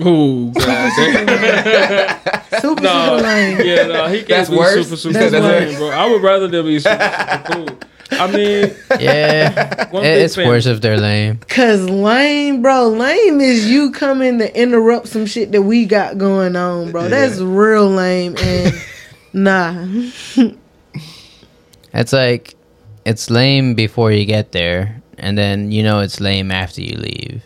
Ooh, 0.00 0.50
God. 0.52 0.92
Super 2.60 2.82
no, 2.82 3.16
super 3.18 3.22
lame. 3.22 3.60
yeah, 3.66 3.86
no, 3.86 4.06
he 4.08 4.18
can't 4.18 4.28
That's 4.28 4.50
be 4.50 4.56
worse? 4.56 4.84
super 4.86 4.96
super 4.96 5.12
That's 5.18 5.32
lame, 5.32 5.42
worse. 5.68 5.76
bro. 5.76 5.90
I 5.90 6.06
would 6.10 6.22
rather 6.22 6.48
them 6.48 6.66
be 6.66 6.78
super, 6.80 6.94
super 6.98 7.42
cool. 7.66 7.78
I 8.12 8.26
mean, 8.30 8.74
yeah, 9.00 9.88
One 9.90 10.04
It- 10.04 10.18
it's 10.22 10.36
fan. 10.36 10.46
worse 10.48 10.66
if 10.66 10.80
they're 10.80 10.98
lame. 10.98 11.38
Cause 11.48 11.88
lame, 11.88 12.62
bro. 12.62 12.88
Lame 12.88 13.40
is 13.40 13.68
you 13.70 13.90
coming 13.92 14.38
to 14.38 14.60
interrupt 14.60 15.08
some 15.08 15.26
shit 15.26 15.52
that 15.52 15.62
we 15.62 15.84
got 15.84 16.16
going 16.18 16.54
on, 16.56 16.90
bro. 16.92 17.08
That's 17.08 17.38
real 17.40 17.88
lame 17.88 18.36
and 18.38 18.74
nah. 19.32 19.86
It's 21.92 22.12
like 22.12 22.54
it's 23.04 23.30
lame 23.30 23.74
before 23.74 24.10
you 24.12 24.24
get 24.26 24.52
there, 24.52 25.00
and 25.18 25.36
then 25.38 25.70
you 25.72 25.82
know 25.82 26.00
it's 26.00 26.20
lame 26.20 26.50
after 26.50 26.82
you 26.82 26.96
leave. 26.96 27.42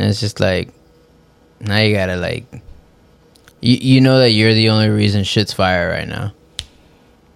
And 0.00 0.08
it's 0.08 0.18
just 0.18 0.40
like 0.40 0.72
now 1.60 1.76
you 1.76 1.94
gotta 1.94 2.16
like 2.16 2.46
you 3.60 3.76
you 3.76 4.00
know 4.00 4.18
that 4.18 4.30
you're 4.30 4.54
the 4.54 4.70
only 4.70 4.88
reason 4.88 5.24
shit's 5.24 5.52
fire 5.52 5.90
right 5.90 6.08
now. 6.08 6.32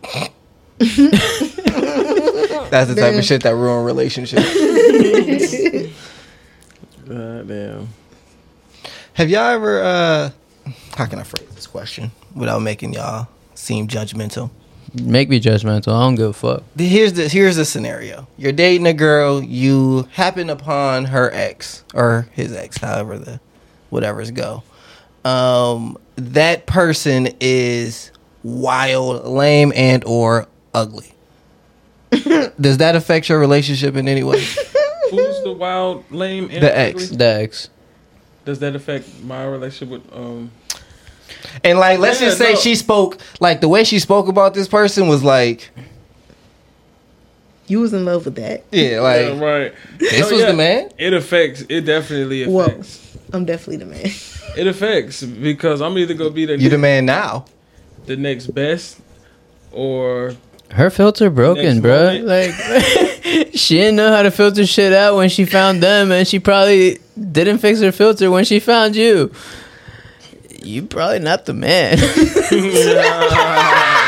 That's 2.70 2.88
the 2.88 2.94
type 2.98 3.16
of 3.16 3.24
shit 3.24 3.42
that 3.42 3.54
ruin 3.54 3.84
relationships. 3.84 4.42
uh, 7.10 7.42
damn. 7.42 7.88
Have 9.12 9.28
y'all 9.28 9.42
ever 9.42 9.82
uh 9.82 10.30
how 10.96 11.04
can 11.04 11.18
I 11.18 11.24
phrase 11.24 11.50
this 11.54 11.66
question 11.66 12.12
without 12.34 12.60
making 12.60 12.94
y'all 12.94 13.28
seem 13.54 13.88
judgmental? 13.88 14.48
Make 15.02 15.28
me 15.28 15.40
judgmental. 15.40 15.88
I 15.92 16.00
don't 16.02 16.14
give 16.14 16.28
a 16.28 16.32
fuck. 16.32 16.62
Here's 16.78 17.14
the 17.14 17.28
here's 17.28 17.56
the 17.56 17.64
scenario. 17.64 18.28
You're 18.36 18.52
dating 18.52 18.86
a 18.86 18.92
girl, 18.92 19.42
you 19.42 20.08
happen 20.12 20.50
upon 20.50 21.06
her 21.06 21.30
ex 21.32 21.82
or 21.94 22.28
his 22.32 22.52
ex, 22.52 22.76
however 22.78 23.18
the 23.18 23.40
whatever's 23.90 24.30
go. 24.30 24.62
Um 25.24 25.98
that 26.16 26.66
person 26.66 27.28
is 27.40 28.12
wild, 28.44 29.26
lame 29.26 29.72
and 29.74 30.04
or 30.04 30.46
ugly. 30.72 31.12
Does 32.60 32.78
that 32.78 32.94
affect 32.94 33.28
your 33.28 33.40
relationship 33.40 33.96
in 33.96 34.06
any 34.06 34.22
way? 34.22 34.38
Who's 35.10 35.42
the 35.42 35.52
wild, 35.52 36.04
lame, 36.10 36.48
and 36.50 36.62
The 36.62 36.76
ex. 36.76 37.04
ugly? 37.06 37.16
The 37.16 37.24
ex. 37.24 37.68
Does 38.44 38.58
that 38.60 38.76
affect 38.76 39.22
my 39.22 39.44
relationship 39.44 39.88
with 39.88 40.16
um? 40.16 40.50
And 41.62 41.78
like, 41.78 41.98
let's 41.98 42.20
Yeah, 42.20 42.28
just 42.28 42.38
say 42.38 42.54
no. 42.54 42.58
she 42.58 42.74
spoke 42.74 43.18
like 43.40 43.60
the 43.60 43.68
way 43.68 43.84
she 43.84 43.98
spoke 43.98 44.28
about 44.28 44.54
this 44.54 44.66
person 44.68 45.06
was 45.08 45.22
like, 45.22 45.70
You 47.66 47.80
was 47.80 47.92
in 47.94 48.04
love 48.04 48.24
with 48.26 48.34
that. 48.36 48.64
yeah, 48.72 49.00
like 49.00 49.20
yeah, 49.26 49.40
right. 49.40 49.72
this 49.98 50.20
No, 50.20 50.30
was 50.30 50.40
yeah, 50.40 50.46
the 50.50 50.56
man. 50.56 50.90
It 50.98 51.14
affects. 51.14 51.64
It 51.68 51.82
definitely 51.82 52.44
Whoa. 52.46 52.64
affects. 52.66 53.16
I'm 53.32 53.44
definitely 53.44 53.78
the 53.78 53.86
man. 53.86 54.06
It 54.56 54.68
affects 54.68 55.20
because 55.24 55.80
I'm 55.82 55.98
either 55.98 56.14
gonna 56.14 56.30
be 56.30 56.44
the 56.46 56.56
You 56.56 56.68
the 56.68 56.78
man 56.78 57.06
now. 57.06 57.46
the 58.06 58.16
next 58.16 58.46
best 58.54 59.00
or 59.72 60.34
Her 60.70 60.90
filter 60.90 61.28
broken, 61.28 61.80
bro. 61.80 62.20
Like 62.22 62.52
she 63.54 63.74
didn't 63.78 63.96
know 63.96 64.10
how 64.12 64.22
to 64.22 64.30
filter 64.30 64.64
shit 64.64 64.92
out 64.92 65.16
when 65.16 65.28
she 65.28 65.44
found 65.44 65.82
them, 65.82 66.12
and 66.12 66.28
she 66.28 66.38
probably 66.38 66.98
didn't 67.32 67.58
fix 67.58 67.80
her 67.80 67.90
filter 67.90 68.30
when 68.30 68.44
she 68.44 68.60
found 68.60 68.94
you. 68.94 69.32
You 70.64 70.82
probably 70.82 71.20
not 71.20 71.44
the 71.44 71.54
man. 71.54 71.98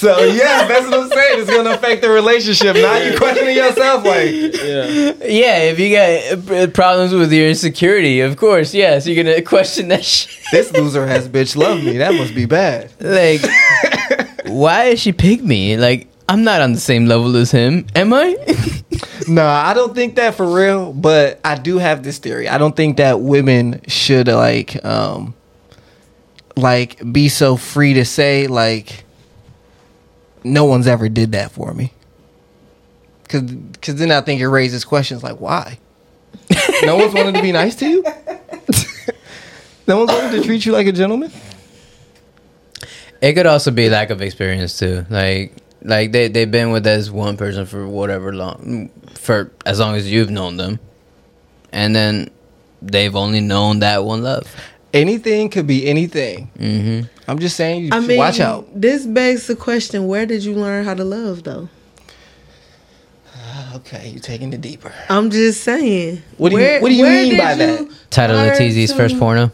So 0.00 0.24
yeah, 0.24 0.66
that's 0.66 0.86
what 0.86 0.94
I'm 0.94 1.10
saying. 1.10 1.40
It's 1.40 1.50
gonna 1.50 1.72
affect 1.72 2.00
the 2.00 2.08
relationship. 2.08 2.74
Now 2.74 2.96
you 2.96 3.18
questioning 3.18 3.54
yourself, 3.54 4.02
like 4.02 4.30
yeah. 4.30 5.12
yeah, 5.26 5.58
if 5.68 5.78
you 5.78 5.94
got 5.94 6.50
uh, 6.50 6.66
problems 6.68 7.12
with 7.12 7.30
your 7.30 7.46
insecurity, 7.46 8.20
of 8.20 8.38
course, 8.38 8.72
yes, 8.72 9.06
you're 9.06 9.22
gonna 9.22 9.42
question 9.42 9.88
that 9.88 10.02
shit. 10.02 10.34
this 10.52 10.72
loser 10.72 11.06
has 11.06 11.28
bitch 11.28 11.54
love 11.54 11.84
me. 11.84 11.98
That 11.98 12.14
must 12.14 12.34
be 12.34 12.46
bad. 12.46 12.90
Like, 12.98 13.42
why 14.46 14.84
is 14.84 15.00
she 15.00 15.12
pick 15.12 15.42
me? 15.42 15.76
Like, 15.76 16.08
I'm 16.30 16.44
not 16.44 16.62
on 16.62 16.72
the 16.72 16.80
same 16.80 17.04
level 17.04 17.36
as 17.36 17.50
him, 17.50 17.84
am 17.94 18.14
I? 18.14 18.36
No, 19.30 19.46
I 19.46 19.74
don't 19.74 19.94
think 19.94 20.16
that 20.16 20.34
for 20.34 20.44
real. 20.44 20.92
But 20.92 21.40
I 21.44 21.54
do 21.54 21.78
have 21.78 22.02
this 22.02 22.18
theory. 22.18 22.48
I 22.48 22.58
don't 22.58 22.74
think 22.74 22.96
that 22.96 23.20
women 23.20 23.80
should 23.86 24.26
like, 24.26 24.84
um, 24.84 25.34
like 26.56 27.00
be 27.12 27.28
so 27.28 27.56
free 27.56 27.94
to 27.94 28.04
say 28.04 28.48
like, 28.48 29.04
no 30.42 30.64
one's 30.64 30.88
ever 30.88 31.08
did 31.08 31.32
that 31.32 31.52
for 31.52 31.72
me. 31.72 31.92
Cause, 33.28 33.42
cause 33.80 33.94
then 33.94 34.10
I 34.10 34.20
think 34.20 34.40
it 34.40 34.48
raises 34.48 34.84
questions 34.84 35.22
like, 35.22 35.40
why? 35.40 35.78
no 36.82 36.96
one's 36.96 37.14
wanted 37.14 37.36
to 37.36 37.42
be 37.42 37.52
nice 37.52 37.76
to 37.76 37.88
you. 37.88 38.02
no 39.86 39.98
one's 39.98 40.10
wanted 40.10 40.32
to 40.32 40.42
treat 40.42 40.66
you 40.66 40.72
like 40.72 40.88
a 40.88 40.92
gentleman. 40.92 41.30
It 43.20 43.34
could 43.34 43.46
also 43.46 43.70
be 43.70 43.88
lack 43.88 44.10
of 44.10 44.22
experience 44.22 44.76
too. 44.76 45.06
Like 45.08 45.54
like 45.82 46.12
they 46.12 46.28
they've 46.28 46.50
been 46.50 46.70
with 46.70 46.84
this 46.84 47.10
one 47.10 47.36
person 47.36 47.66
for 47.66 47.86
whatever 47.86 48.32
long 48.34 48.90
for 49.14 49.50
as 49.66 49.78
long 49.80 49.94
as 49.96 50.10
you've 50.10 50.30
known 50.30 50.56
them. 50.56 50.78
And 51.72 51.94
then 51.94 52.30
they've 52.82 53.14
only 53.14 53.40
known 53.40 53.78
that 53.80 54.04
one 54.04 54.22
love. 54.22 54.46
Anything 54.92 55.48
could 55.50 55.66
be 55.68 55.86
anything. 55.86 56.50
Mhm. 56.58 57.08
I'm 57.28 57.38
just 57.38 57.54
saying, 57.56 57.84
you 57.84 57.90
I 57.92 58.00
mean, 58.00 58.18
watch 58.18 58.40
out. 58.40 58.68
This 58.74 59.06
begs 59.06 59.46
the 59.46 59.54
question: 59.54 60.08
Where 60.08 60.26
did 60.26 60.42
you 60.44 60.54
learn 60.54 60.84
how 60.84 60.94
to 60.94 61.04
love, 61.04 61.44
though? 61.44 61.68
Okay, 63.76 64.08
you're 64.08 64.20
taking 64.20 64.52
it 64.52 64.60
deeper. 64.60 64.92
I'm 65.08 65.30
just 65.30 65.62
saying. 65.62 66.22
What 66.38 66.50
do 66.50 66.58
you- 66.58 66.80
what 66.80 66.88
do 66.88 66.94
you 66.94 67.04
mean 67.04 67.38
by 67.38 67.52
you 67.52 67.58
that? 67.58 67.88
Title 68.10 68.36
of 68.36 68.46
learn 68.48 68.56
TZ's 68.56 68.90
to- 68.90 68.96
first 68.96 69.16
porno? 69.18 69.52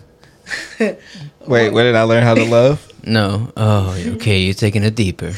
Wait, 0.80 1.70
where 1.70 1.84
did 1.84 1.94
I 1.94 2.02
learn 2.02 2.22
how 2.22 2.34
to 2.34 2.44
love? 2.50 2.85
No. 3.06 3.52
Oh, 3.56 3.96
okay, 4.16 4.40
you're 4.40 4.54
taking 4.54 4.82
it 4.82 4.94
deeper. 4.94 5.32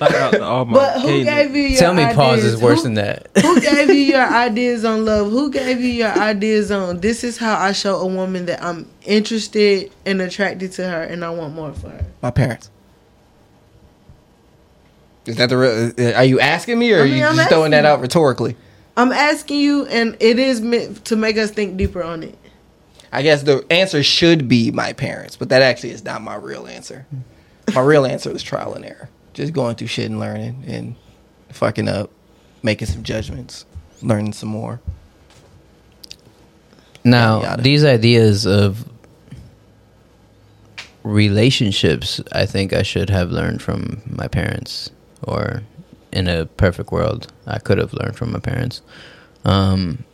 Shout 0.00 0.14
out 0.14 0.30
to 0.32 0.42
all 0.42 0.64
my 0.64 0.72
But 0.74 1.00
who 1.02 1.08
gay 1.08 1.24
gave 1.24 1.54
you 1.56 1.62
your 1.62 1.78
Tell 1.78 1.94
me 1.94 2.04
pause 2.14 2.42
is 2.44 2.60
worse 2.60 2.78
Who- 2.78 2.84
than 2.84 2.94
that. 2.94 3.28
Who 3.42 3.60
gave 3.60 3.88
you 3.88 3.94
your 4.14 4.26
ideas 4.26 4.84
on 4.84 5.04
love? 5.04 5.30
Who 5.30 5.50
gave 5.50 5.80
you 5.80 5.88
your 5.88 6.08
ideas 6.18 6.70
on 6.70 7.00
this 7.00 7.22
is 7.24 7.36
how 7.36 7.58
I 7.58 7.72
show 7.72 7.96
a 7.96 8.06
woman 8.06 8.46
that 8.46 8.62
I'm 8.62 8.88
interested 9.04 9.92
and 10.06 10.20
attracted 10.22 10.72
to 10.72 10.88
her 10.88 11.02
and 11.02 11.24
I 11.24 11.30
want 11.30 11.54
more 11.54 11.72
for 11.72 11.90
her? 11.90 12.04
My 12.22 12.30
parents. 12.30 12.70
Is 15.26 15.36
that 15.36 15.50
the 15.50 15.58
real? 15.58 16.16
Are 16.16 16.24
you 16.24 16.40
asking 16.40 16.78
me, 16.78 16.92
or 16.92 16.98
I 16.98 17.00
are 17.02 17.04
you 17.06 17.24
I'm 17.24 17.36
just 17.36 17.50
throwing 17.50 17.72
that 17.72 17.84
asking. 17.84 17.92
out 17.92 18.00
rhetorically? 18.00 18.56
I'm 18.96 19.12
asking 19.12 19.60
you 19.60 19.86
and 19.86 20.16
it 20.20 20.38
is 20.38 20.60
meant 20.60 21.04
to 21.06 21.16
make 21.16 21.36
us 21.38 21.50
think 21.50 21.76
deeper 21.76 22.02
on 22.02 22.22
it. 22.22 22.38
I 23.12 23.22
guess 23.22 23.42
the 23.42 23.64
answer 23.70 24.02
should 24.02 24.48
be 24.48 24.70
my 24.70 24.92
parents, 24.92 25.36
but 25.36 25.48
that 25.48 25.62
actually 25.62 25.90
is 25.90 26.04
not 26.04 26.22
my 26.22 26.36
real 26.36 26.66
answer. 26.66 27.06
My 27.74 27.80
real 27.80 28.06
answer 28.06 28.30
is 28.30 28.42
trial 28.42 28.74
and 28.74 28.84
error. 28.84 29.08
Just 29.34 29.52
going 29.52 29.76
through 29.76 29.88
shit 29.88 30.10
and 30.10 30.20
learning 30.20 30.64
and 30.66 30.96
fucking 31.50 31.88
up, 31.88 32.10
making 32.62 32.86
some 32.88 33.02
judgments, 33.02 33.64
learning 34.02 34.32
some 34.32 34.48
more. 34.48 34.80
Now, 37.04 37.36
Yada, 37.36 37.46
yada. 37.48 37.62
these 37.62 37.84
ideas 37.84 38.46
of 38.46 38.84
relationships, 41.02 42.20
I 42.32 42.46
think 42.46 42.72
I 42.72 42.82
should 42.82 43.10
have 43.10 43.30
learned 43.30 43.62
from 43.62 44.02
my 44.06 44.28
parents, 44.28 44.90
or 45.22 45.62
in 46.12 46.28
a 46.28 46.46
perfect 46.46 46.92
world, 46.92 47.32
I 47.46 47.58
could 47.58 47.78
have 47.78 47.92
learned 47.92 48.16
from 48.16 48.32
my 48.32 48.38
parents. 48.38 48.82
Um, 49.44 50.04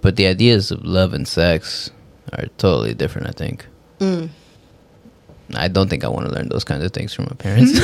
but 0.00 0.16
the 0.16 0.26
ideas 0.26 0.70
of 0.70 0.84
love 0.84 1.12
and 1.12 1.26
sex 1.26 1.90
are 2.32 2.46
totally 2.58 2.94
different, 2.94 3.28
I 3.28 3.32
think. 3.32 3.66
Mm. 3.98 4.30
I 5.54 5.68
don't 5.68 5.88
think 5.88 6.04
I 6.04 6.08
want 6.08 6.26
to 6.26 6.32
learn 6.34 6.48
those 6.48 6.64
kinds 6.64 6.84
of 6.84 6.92
things 6.92 7.12
from 7.12 7.26
my 7.26 7.36
parents. 7.36 7.72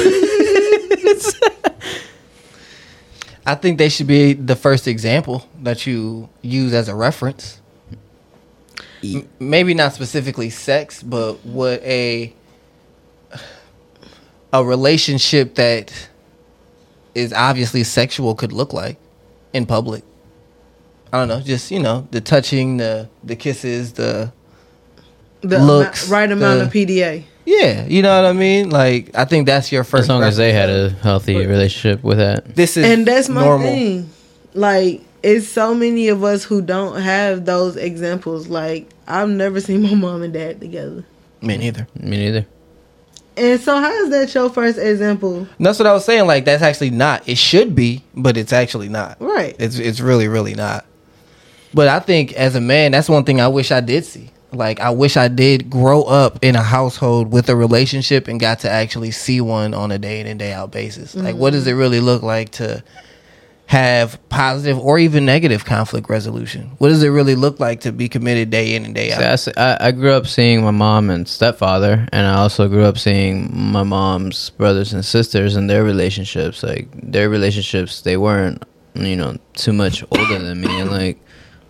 I 3.46 3.54
think 3.54 3.78
they 3.78 3.88
should 3.88 4.06
be 4.06 4.34
the 4.34 4.56
first 4.56 4.86
example 4.86 5.48
that 5.62 5.86
you 5.86 6.28
use 6.42 6.74
as 6.74 6.88
a 6.88 6.94
reference. 6.94 7.60
M- 9.02 9.28
maybe 9.38 9.72
not 9.74 9.94
specifically 9.94 10.50
sex, 10.50 11.02
but 11.02 11.34
what 11.46 11.80
a 11.82 12.34
a 14.52 14.64
relationship 14.64 15.54
that 15.54 16.08
is 17.18 17.32
obviously 17.32 17.84
sexual 17.84 18.34
could 18.34 18.52
look 18.52 18.72
like 18.72 18.96
in 19.52 19.66
public. 19.66 20.02
I 21.12 21.18
don't 21.18 21.28
know, 21.28 21.40
just 21.40 21.70
you 21.70 21.80
know, 21.80 22.06
the 22.10 22.20
touching, 22.20 22.76
the 22.78 23.08
the 23.24 23.36
kisses, 23.36 23.92
the 23.94 24.32
The 25.40 25.58
Looks, 25.58 26.06
amou- 26.06 26.10
right 26.12 26.30
amount 26.32 26.58
the- 26.60 26.64
of 26.66 26.72
PDA. 26.72 27.24
yeah, 27.46 27.86
you 27.86 28.02
know 28.02 28.14
what 28.20 28.28
I 28.28 28.32
mean. 28.32 28.70
Like 28.70 29.10
I 29.14 29.24
think 29.24 29.46
that's 29.46 29.70
your 29.72 29.84
first. 29.84 30.02
as 30.04 30.08
long 30.08 30.22
as 30.22 30.36
they 30.36 30.52
had 30.52 30.68
a 30.68 30.90
healthy 31.02 31.36
relationship 31.46 32.02
with 32.02 32.18
that. 32.18 32.54
This 32.54 32.76
is 32.76 32.84
And 32.84 33.06
that's 33.06 33.28
my 33.28 33.42
normal. 33.44 33.66
thing. 33.68 34.10
Like, 34.54 35.02
it's 35.22 35.46
so 35.46 35.74
many 35.74 36.08
of 36.08 36.24
us 36.24 36.42
who 36.44 36.60
don't 36.62 37.00
have 37.00 37.44
those 37.44 37.76
examples. 37.76 38.48
Like, 38.48 38.88
I've 39.06 39.28
never 39.28 39.60
seen 39.60 39.82
my 39.82 39.94
mom 39.94 40.22
and 40.22 40.32
dad 40.32 40.60
together. 40.60 41.04
Me 41.40 41.56
neither. 41.56 41.86
Me 42.00 42.16
neither. 42.16 42.46
And 43.38 43.60
so, 43.60 43.80
how 43.80 43.92
is 43.92 44.10
that 44.10 44.34
your 44.34 44.50
first 44.50 44.78
example? 44.78 45.46
That's 45.58 45.78
what 45.78 45.86
I 45.86 45.92
was 45.92 46.04
saying. 46.04 46.26
Like 46.26 46.44
that's 46.44 46.62
actually 46.62 46.90
not. 46.90 47.28
It 47.28 47.38
should 47.38 47.74
be, 47.74 48.02
but 48.14 48.36
it's 48.36 48.52
actually 48.52 48.88
not. 48.88 49.20
Right. 49.20 49.54
It's 49.58 49.78
it's 49.78 50.00
really 50.00 50.28
really 50.28 50.54
not. 50.54 50.84
But 51.74 51.88
I 51.88 52.00
think 52.00 52.32
as 52.32 52.54
a 52.54 52.60
man, 52.60 52.92
that's 52.92 53.08
one 53.08 53.24
thing 53.24 53.40
I 53.40 53.48
wish 53.48 53.70
I 53.70 53.80
did 53.80 54.04
see. 54.04 54.30
Like 54.52 54.80
I 54.80 54.90
wish 54.90 55.16
I 55.16 55.28
did 55.28 55.68
grow 55.68 56.02
up 56.04 56.38
in 56.42 56.56
a 56.56 56.62
household 56.62 57.30
with 57.30 57.48
a 57.50 57.56
relationship 57.56 58.28
and 58.28 58.40
got 58.40 58.60
to 58.60 58.70
actually 58.70 59.10
see 59.10 59.40
one 59.40 59.74
on 59.74 59.92
a 59.92 59.98
day 59.98 60.20
in 60.20 60.26
and 60.26 60.38
day 60.38 60.52
out 60.52 60.70
basis. 60.70 61.14
Like 61.14 61.36
what 61.36 61.48
mm-hmm. 61.48 61.58
does 61.58 61.66
it 61.66 61.72
really 61.72 62.00
look 62.00 62.22
like 62.22 62.50
to 62.52 62.82
have 63.68 64.18
positive 64.30 64.78
or 64.78 64.98
even 64.98 65.26
negative 65.26 65.62
conflict 65.62 66.08
resolution? 66.08 66.70
What 66.78 66.88
does 66.88 67.02
it 67.02 67.10
really 67.10 67.34
look 67.34 67.60
like 67.60 67.80
to 67.80 67.92
be 67.92 68.08
committed 68.08 68.48
day 68.48 68.74
in 68.74 68.86
and 68.86 68.94
day 68.94 69.12
out? 69.12 69.38
See, 69.38 69.52
I 69.58 69.88
I 69.88 69.92
grew 69.92 70.12
up 70.12 70.26
seeing 70.26 70.64
my 70.64 70.70
mom 70.70 71.10
and 71.10 71.28
stepfather, 71.28 72.08
and 72.10 72.26
I 72.26 72.36
also 72.36 72.66
grew 72.66 72.84
up 72.84 72.96
seeing 72.96 73.50
my 73.54 73.82
mom's 73.82 74.48
brothers 74.50 74.94
and 74.94 75.04
sisters 75.04 75.54
and 75.54 75.68
their 75.68 75.84
relationships. 75.84 76.62
Like 76.62 76.88
their 76.94 77.28
relationships, 77.28 78.00
they 78.00 78.16
weren't, 78.16 78.64
you 78.94 79.16
know, 79.16 79.36
too 79.52 79.74
much 79.74 80.02
older 80.12 80.38
than 80.38 80.62
me. 80.62 80.80
And 80.80 80.90
like, 80.90 81.18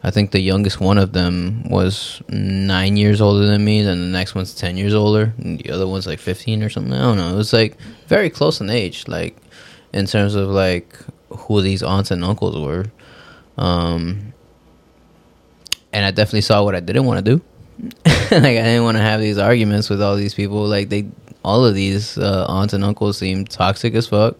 I 0.04 0.12
think 0.12 0.30
the 0.30 0.40
youngest 0.40 0.78
one 0.80 0.98
of 0.98 1.14
them 1.14 1.68
was 1.68 2.22
nine 2.28 2.96
years 2.96 3.20
older 3.20 3.44
than 3.44 3.64
me. 3.64 3.82
Then 3.82 3.98
the 4.00 4.18
next 4.18 4.36
one's 4.36 4.54
ten 4.54 4.76
years 4.76 4.94
older, 4.94 5.34
and 5.38 5.58
the 5.58 5.72
other 5.72 5.88
one's 5.88 6.06
like 6.06 6.20
fifteen 6.20 6.62
or 6.62 6.70
something. 6.70 6.92
I 6.92 7.02
don't 7.02 7.16
know. 7.16 7.34
It 7.34 7.36
was 7.36 7.52
like 7.52 7.76
very 8.06 8.30
close 8.30 8.60
in 8.60 8.70
age, 8.70 9.08
like 9.08 9.36
in 9.92 10.06
terms 10.06 10.36
of 10.36 10.48
like 10.48 10.96
who 11.30 11.60
these 11.60 11.82
aunts 11.82 12.10
and 12.10 12.24
uncles 12.24 12.56
were. 12.56 12.86
Um, 13.56 14.32
and 15.92 16.04
I 16.04 16.10
definitely 16.10 16.42
saw 16.42 16.64
what 16.64 16.74
I 16.74 16.80
didn't 16.80 17.04
want 17.04 17.24
to 17.24 17.36
do. 17.36 17.42
like 18.04 18.32
I 18.32 18.62
didn't 18.62 18.84
want 18.84 18.96
to 18.96 19.02
have 19.02 19.20
these 19.20 19.38
arguments 19.38 19.88
with 19.88 20.02
all 20.02 20.16
these 20.16 20.34
people. 20.34 20.66
Like 20.66 20.88
they, 20.88 21.08
all 21.44 21.64
of 21.64 21.74
these 21.74 22.18
uh, 22.18 22.46
aunts 22.48 22.74
and 22.74 22.84
uncles 22.84 23.18
seem 23.18 23.44
toxic 23.44 23.94
as 23.94 24.06
fuck. 24.06 24.36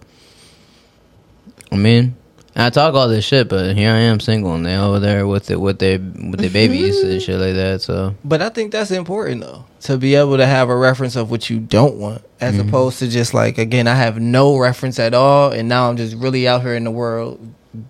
I 1.70 1.76
mean, 1.76 2.16
I 2.58 2.70
talk 2.70 2.94
all 2.94 3.08
this 3.08 3.24
shit, 3.24 3.48
but 3.48 3.76
here 3.76 3.92
I 3.92 3.98
am 3.98 4.18
single, 4.20 4.54
and 4.54 4.66
they 4.66 4.76
over 4.76 4.98
there 4.98 5.26
with 5.26 5.50
it 5.50 5.60
with 5.60 5.78
their 5.78 5.98
with 5.98 6.40
their 6.40 6.50
babies 6.50 6.98
and 7.02 7.22
shit 7.22 7.38
like 7.38 7.54
that. 7.54 7.80
So 7.82 8.14
But 8.24 8.42
I 8.42 8.48
think 8.48 8.72
that's 8.72 8.90
important 8.90 9.42
though 9.42 9.64
to 9.82 9.96
be 9.96 10.16
able 10.16 10.36
to 10.38 10.46
have 10.46 10.68
a 10.68 10.76
reference 10.76 11.14
of 11.14 11.30
what 11.30 11.48
you 11.48 11.60
don't 11.60 11.96
want, 11.96 12.22
as 12.40 12.56
Mm-hmm. 12.56 12.68
opposed 12.68 12.98
to 12.98 13.08
just 13.08 13.32
like 13.32 13.58
again, 13.58 13.86
I 13.86 13.94
have 13.94 14.18
no 14.20 14.58
reference 14.58 14.98
at 14.98 15.14
all, 15.14 15.52
and 15.52 15.68
now 15.68 15.88
I'm 15.88 15.96
just 15.96 16.16
really 16.16 16.48
out 16.48 16.62
here 16.62 16.74
in 16.74 16.84
the 16.84 16.90
world 16.90 17.38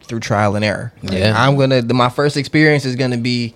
through 0.02 0.20
trial 0.20 0.54
and 0.54 0.64
error. 0.64 0.92
Like, 1.02 1.12
Yeah. 1.18 1.34
I'm 1.36 1.56
gonna. 1.56 1.80
The, 1.80 1.94
my 1.94 2.10
first 2.10 2.36
experience 2.36 2.84
is 2.84 2.94
gonna 2.94 3.16
be 3.16 3.54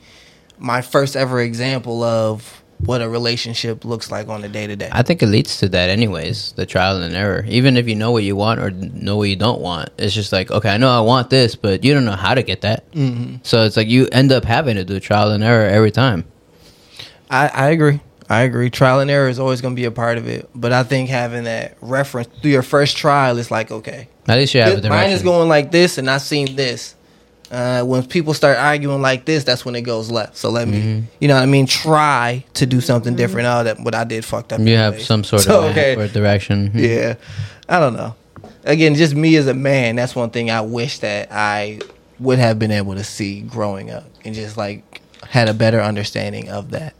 my 0.58 0.80
first 0.80 1.14
ever 1.16 1.40
example 1.42 2.02
of 2.02 2.61
what 2.84 3.00
a 3.00 3.08
relationship 3.08 3.84
looks 3.84 4.10
like 4.10 4.28
on 4.28 4.42
a 4.44 4.48
day 4.48 4.66
to 4.66 4.76
day. 4.76 4.88
I 4.92 5.02
think 5.02 5.22
it 5.22 5.26
leads 5.26 5.58
to 5.58 5.68
that, 5.70 5.88
anyways. 5.88 6.52
The 6.52 6.66
trial 6.66 7.00
and 7.00 7.14
error. 7.14 7.44
Even 7.48 7.76
if 7.76 7.88
you 7.88 7.94
know 7.94 8.10
what 8.10 8.24
you 8.24 8.34
want 8.36 8.60
or 8.60 8.70
know 8.70 9.16
what 9.16 9.28
you 9.28 9.36
don't 9.36 9.60
want, 9.60 9.90
it's 9.98 10.14
just 10.14 10.32
like 10.32 10.50
okay, 10.50 10.70
I 10.70 10.76
know 10.76 10.88
I 10.88 11.00
want 11.00 11.30
this, 11.30 11.54
but 11.54 11.84
you 11.84 11.94
don't 11.94 12.04
know 12.04 12.12
how 12.16 12.34
to 12.34 12.42
get 12.42 12.62
that. 12.62 12.90
Mm-hmm. 12.92 13.36
So 13.42 13.64
it's 13.64 13.76
like 13.76 13.88
you 13.88 14.08
end 14.12 14.32
up 14.32 14.44
having 14.44 14.76
to 14.76 14.84
do 14.84 14.98
trial 15.00 15.30
and 15.30 15.42
error 15.44 15.66
every 15.68 15.90
time. 15.90 16.24
I, 17.30 17.48
I 17.48 17.70
agree. 17.70 18.00
I 18.28 18.42
agree. 18.42 18.70
Trial 18.70 19.00
and 19.00 19.10
error 19.10 19.28
is 19.28 19.38
always 19.38 19.60
going 19.60 19.74
to 19.74 19.80
be 19.80 19.84
a 19.84 19.90
part 19.90 20.16
of 20.18 20.26
it, 20.26 20.48
but 20.54 20.72
I 20.72 20.84
think 20.84 21.08
having 21.10 21.44
that 21.44 21.76
reference 21.80 22.28
through 22.40 22.50
your 22.50 22.62
first 22.62 22.96
trial 22.96 23.38
is 23.38 23.50
like 23.50 23.70
okay, 23.70 24.08
At 24.26 24.38
least 24.38 24.54
you 24.54 24.60
have 24.60 24.80
This- 24.82 24.88
mine 24.88 25.10
is 25.10 25.22
going 25.22 25.48
like 25.48 25.70
this, 25.70 25.98
and 25.98 26.10
I've 26.10 26.22
seen 26.22 26.56
this. 26.56 26.94
Uh, 27.52 27.84
when 27.84 28.02
people 28.06 28.32
start 28.32 28.56
arguing 28.56 29.02
like 29.02 29.26
this, 29.26 29.44
that's 29.44 29.62
when 29.64 29.74
it 29.76 29.82
goes 29.82 30.10
left. 30.10 30.38
So 30.38 30.48
let 30.50 30.66
Mm-hmm. 30.68 31.00
me, 31.00 31.04
you 31.20 31.28
know 31.28 31.34
what 31.34 31.42
I 31.42 31.46
mean, 31.46 31.66
try 31.66 32.44
to 32.54 32.64
do 32.64 32.80
something 32.80 33.14
different. 33.14 33.46
Oh, 33.46 33.62
that 33.64 33.78
what 33.80 33.94
I 33.94 34.04
did 34.04 34.24
fucked 34.24 34.54
up. 34.54 34.60
You 34.60 34.76
have 34.76 35.02
some 35.02 35.22
sort 35.22 35.42
So, 35.42 35.64
of 35.64 35.70
okay. 35.72 35.94
direction. 36.08 36.70
Yeah, 36.74 37.16
I 37.68 37.78
don't 37.78 37.92
know. 37.94 38.14
Again, 38.64 38.94
just 38.94 39.14
me 39.14 39.36
as 39.36 39.46
a 39.48 39.54
man. 39.54 39.96
That's 39.96 40.16
one 40.16 40.30
thing 40.30 40.50
I 40.50 40.62
wish 40.62 41.00
that 41.00 41.28
I 41.30 41.80
would 42.18 42.38
have 42.38 42.58
been 42.58 42.70
able 42.70 42.94
to 42.94 43.04
see 43.04 43.42
growing 43.42 43.90
up, 43.90 44.04
and 44.24 44.34
just 44.34 44.56
like 44.56 45.02
had 45.28 45.48
a 45.48 45.54
better 45.54 45.80
understanding 45.80 46.48
of 46.48 46.70
that. 46.70 46.94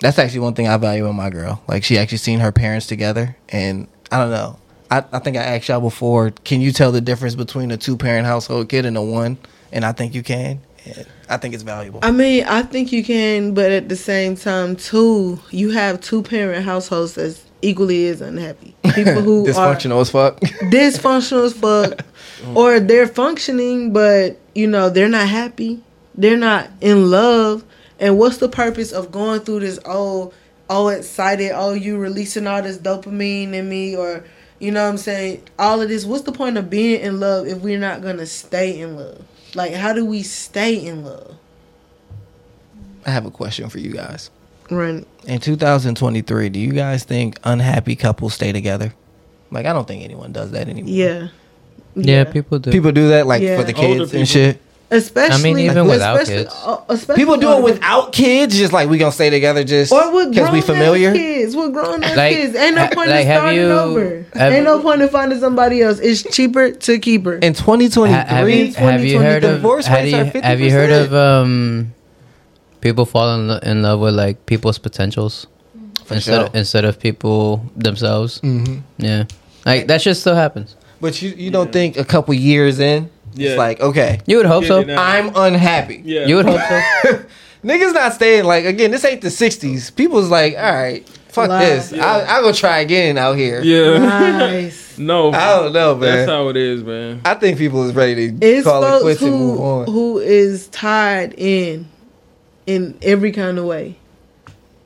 That's 0.00 0.18
actually 0.18 0.40
one 0.40 0.54
thing 0.54 0.66
I 0.68 0.76
value 0.78 1.06
in 1.06 1.14
my 1.16 1.30
girl. 1.30 1.62
Like 1.68 1.84
she 1.84 1.96
actually 1.96 2.18
seen 2.18 2.40
her 2.40 2.50
parents 2.50 2.86
together, 2.86 3.36
and 3.50 3.86
I 4.10 4.18
don't 4.18 4.30
know. 4.30 4.58
I, 4.90 5.04
I 5.12 5.18
think 5.18 5.36
I 5.36 5.42
asked 5.42 5.68
y'all 5.68 5.80
before. 5.80 6.30
Can 6.44 6.60
you 6.60 6.72
tell 6.72 6.92
the 6.92 7.00
difference 7.00 7.34
between 7.34 7.70
a 7.70 7.76
two 7.76 7.96
parent 7.96 8.26
household 8.26 8.68
kid 8.68 8.86
and 8.86 8.96
a 8.96 9.02
one? 9.02 9.38
And 9.72 9.84
I 9.84 9.92
think 9.92 10.14
you 10.14 10.22
can. 10.22 10.60
And 10.84 11.06
I 11.28 11.36
think 11.36 11.54
it's 11.54 11.62
valuable. 11.62 12.00
I 12.02 12.10
mean, 12.10 12.44
I 12.44 12.62
think 12.62 12.92
you 12.92 13.04
can, 13.04 13.52
but 13.52 13.70
at 13.70 13.88
the 13.88 13.96
same 13.96 14.36
time, 14.36 14.76
too, 14.76 15.38
you 15.50 15.70
have 15.70 16.00
two 16.00 16.22
parent 16.22 16.64
households 16.64 17.14
that's 17.14 17.44
equally 17.60 18.08
as 18.08 18.20
unhappy. 18.20 18.74
People 18.94 19.20
who 19.20 19.42
are 19.42 19.48
Dysfunctional 19.48 20.00
as 20.00 20.10
fuck. 20.10 20.40
dysfunctional 20.40 21.44
as 21.46 21.52
fuck, 21.52 22.04
or 22.54 22.80
they're 22.80 23.06
functioning, 23.06 23.92
but 23.92 24.38
you 24.54 24.66
know 24.66 24.88
they're 24.88 25.08
not 25.08 25.28
happy. 25.28 25.82
They're 26.14 26.36
not 26.36 26.68
in 26.80 27.10
love. 27.10 27.64
And 28.00 28.18
what's 28.18 28.38
the 28.38 28.48
purpose 28.48 28.92
of 28.92 29.10
going 29.10 29.40
through 29.40 29.60
this? 29.60 29.78
Oh, 29.84 30.32
oh, 30.70 30.88
excited. 30.88 31.52
Oh, 31.54 31.74
you 31.74 31.98
releasing 31.98 32.46
all 32.46 32.62
this 32.62 32.78
dopamine 32.78 33.52
in 33.52 33.68
me, 33.68 33.96
or 33.96 34.24
you 34.58 34.70
know 34.72 34.84
what 34.84 34.90
I'm 34.90 34.96
saying? 34.98 35.42
All 35.58 35.80
of 35.80 35.88
this. 35.88 36.04
What's 36.04 36.24
the 36.24 36.32
point 36.32 36.56
of 36.56 36.68
being 36.70 37.00
in 37.00 37.20
love 37.20 37.46
if 37.46 37.58
we're 37.58 37.78
not 37.78 38.02
gonna 38.02 38.26
stay 38.26 38.80
in 38.80 38.96
love? 38.96 39.22
Like, 39.54 39.72
how 39.72 39.92
do 39.92 40.04
we 40.04 40.22
stay 40.22 40.74
in 40.74 41.04
love? 41.04 41.36
I 43.06 43.10
have 43.10 43.24
a 43.26 43.30
question 43.30 43.68
for 43.70 43.78
you 43.78 43.92
guys. 43.92 44.30
Right. 44.70 45.06
In 45.26 45.40
2023, 45.40 46.48
do 46.50 46.58
you 46.58 46.72
guys 46.72 47.04
think 47.04 47.38
unhappy 47.44 47.96
couples 47.96 48.34
stay 48.34 48.52
together? 48.52 48.92
Like, 49.50 49.64
I 49.64 49.72
don't 49.72 49.88
think 49.88 50.04
anyone 50.04 50.32
does 50.32 50.50
that 50.50 50.68
anymore. 50.68 50.90
Yeah. 50.92 51.28
Yeah, 51.94 52.24
people 52.24 52.58
do. 52.58 52.70
People 52.70 52.92
do 52.92 53.08
that, 53.08 53.26
like 53.26 53.42
Yeah. 53.42 53.56
for 53.58 53.64
the 53.64 53.74
Older 53.74 53.86
kids 53.98 54.10
people. 54.10 54.18
and 54.20 54.28
shit. 54.28 54.60
Especially, 54.90 55.34
I 55.34 55.42
mean, 55.54 55.58
even 55.58 55.86
without 55.86 56.22
especially- 56.22 56.44
kids. 56.44 56.54
uh, 57.10 57.14
People 57.14 57.36
do 57.36 57.52
it 57.58 57.62
without 57.62 58.10
kids, 58.12 58.56
just 58.56 58.72
like 58.72 58.88
we 58.88 58.96
gonna 58.96 59.12
stay 59.12 59.28
together, 59.28 59.62
just 59.62 59.92
Or 59.92 60.10
with 60.14 60.30
because 60.30 60.44
grown 60.48 60.54
we 60.54 60.60
familiar. 60.62 61.12
kids, 61.12 61.54
with 61.54 61.74
grown 61.74 62.02
ass 62.02 62.16
Like, 62.16 62.34
kids, 62.34 62.56
ain't 62.56 62.74
no 62.74 62.82
ha- 62.86 62.90
point 62.94 63.10
like, 63.10 63.26
in 63.26 63.32
starting 63.36 63.60
you- 63.60 63.70
over. 63.70 64.24
have- 64.34 64.52
ain't 64.52 64.64
no 64.64 64.78
point 64.80 65.02
in 65.02 65.08
finding 65.10 65.38
somebody 65.40 65.82
else. 65.82 65.98
It's 65.98 66.22
cheaper 66.22 66.70
to 66.70 66.98
keep 66.98 67.26
her. 67.26 67.34
In 67.36 67.52
2023, 67.52 68.12
Ha- 68.12 68.24
have 68.90 69.04
you, 69.04 69.18
heard 69.20 69.44
of 69.44 69.56
divorce 69.56 69.84
have 69.84 69.98
rates 70.04 70.16
you, 70.34 70.40
are 70.40 70.42
have 70.42 70.60
you 70.60 70.70
heard 70.70 70.90
of 70.90 71.14
um 71.14 71.92
people 72.80 73.04
falling 73.04 73.58
in, 73.62 73.82
love 73.82 74.00
with 74.00 74.14
like 74.14 74.46
people's 74.46 74.78
potentials 74.78 75.46
For 76.06 76.14
instead 76.14 76.34
sure. 76.34 76.44
of, 76.46 76.54
instead 76.54 76.86
of 76.86 76.98
people 76.98 77.62
themselves? 77.76 78.40
Mhm. 78.40 78.80
Yeah, 78.96 79.24
like 79.66 79.86
that 79.88 80.00
shit 80.00 80.16
still 80.16 80.34
happens. 80.34 80.76
But 80.98 81.20
you 81.20 81.34
you 81.36 81.50
don't 81.50 81.70
think 81.72 81.98
a 81.98 82.04
couple 82.04 82.32
years 82.32 82.80
in, 82.80 83.10
Yeah. 83.34 83.50
it's 83.50 83.58
like 83.58 83.80
okay, 83.80 84.20
You 84.26 84.36
would 84.38 84.46
hope 84.46 84.64
so. 84.64 84.84
I'm 84.88 85.32
unhappy. 85.34 86.02
Yeah. 86.04 86.26
You 86.26 86.36
would 86.36 86.46
hope 86.46 86.60
so. 86.60 87.24
Niggas 87.64 87.92
not 87.92 88.12
staying 88.14 88.44
like 88.44 88.64
again. 88.64 88.90
This 88.90 89.04
ain't 89.04 89.20
the 89.20 89.28
'60s. 89.28 89.94
People's 89.94 90.30
like, 90.30 90.54
all 90.56 90.72
right, 90.72 91.08
fuck 91.28 91.48
Lie. 91.48 91.64
this. 91.64 91.92
Yeah. 91.92 92.06
I'll, 92.06 92.26
I'll 92.36 92.42
go 92.42 92.52
try 92.52 92.78
again 92.78 93.18
out 93.18 93.36
here. 93.36 93.60
Yeah. 93.62 93.98
nice. 93.98 94.96
no. 94.98 95.32
I 95.32 95.56
don't 95.56 95.72
know, 95.72 95.96
man. 95.96 96.00
That's 96.18 96.30
how 96.30 96.48
it 96.48 96.56
is, 96.56 96.84
man. 96.84 97.20
I 97.24 97.34
think 97.34 97.58
people 97.58 97.82
is 97.84 97.94
ready 97.94 98.30
to 98.30 98.46
It's 98.46 98.64
call 98.66 98.84
it 98.84 98.88
folks 98.88 99.02
quits 99.02 99.22
and 99.22 99.32
move 99.32 99.60
on. 99.60 99.86
who 99.86 100.18
is 100.18 100.68
tied 100.68 101.34
in, 101.36 101.88
in 102.66 102.96
every 103.02 103.32
kind 103.32 103.58
of 103.58 103.64
way. 103.64 103.96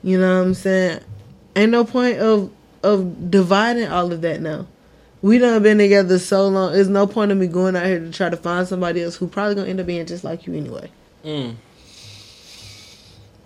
You 0.03 0.19
know 0.19 0.39
what 0.39 0.47
I'm 0.47 0.55
saying? 0.55 1.01
Ain't 1.55 1.71
no 1.73 1.85
point 1.85 2.19
of 2.19 2.51
of 2.83 3.31
dividing 3.31 3.89
all 3.89 4.13
of 4.13 4.23
that 4.23 4.41
now. 4.41 4.67
We 5.23 5.39
done 5.39 5.63
been 5.63 5.79
together 5.79 6.19
so 6.19 6.49
long. 6.49 6.73
There's 6.73 6.89
no 6.89 7.07
point 7.07 7.31
of 7.31 7.39
me 7.39 7.47
going 7.47 7.77
out 7.77 7.87
here 7.87 8.01
to 8.01 8.11
try 8.11 8.29
to 8.29 8.37
find 8.37 8.67
somebody 8.67 9.03
else 9.03 9.17
who 9.17 9.29
probably 9.29 9.55
gonna 9.55 9.69
end 9.69 9.81
up 9.81 9.87
being 9.87 10.05
just 10.05 10.25
like 10.25 10.47
you 10.47 10.55
anyway. 10.55 10.91
Mm. 11.25 11.55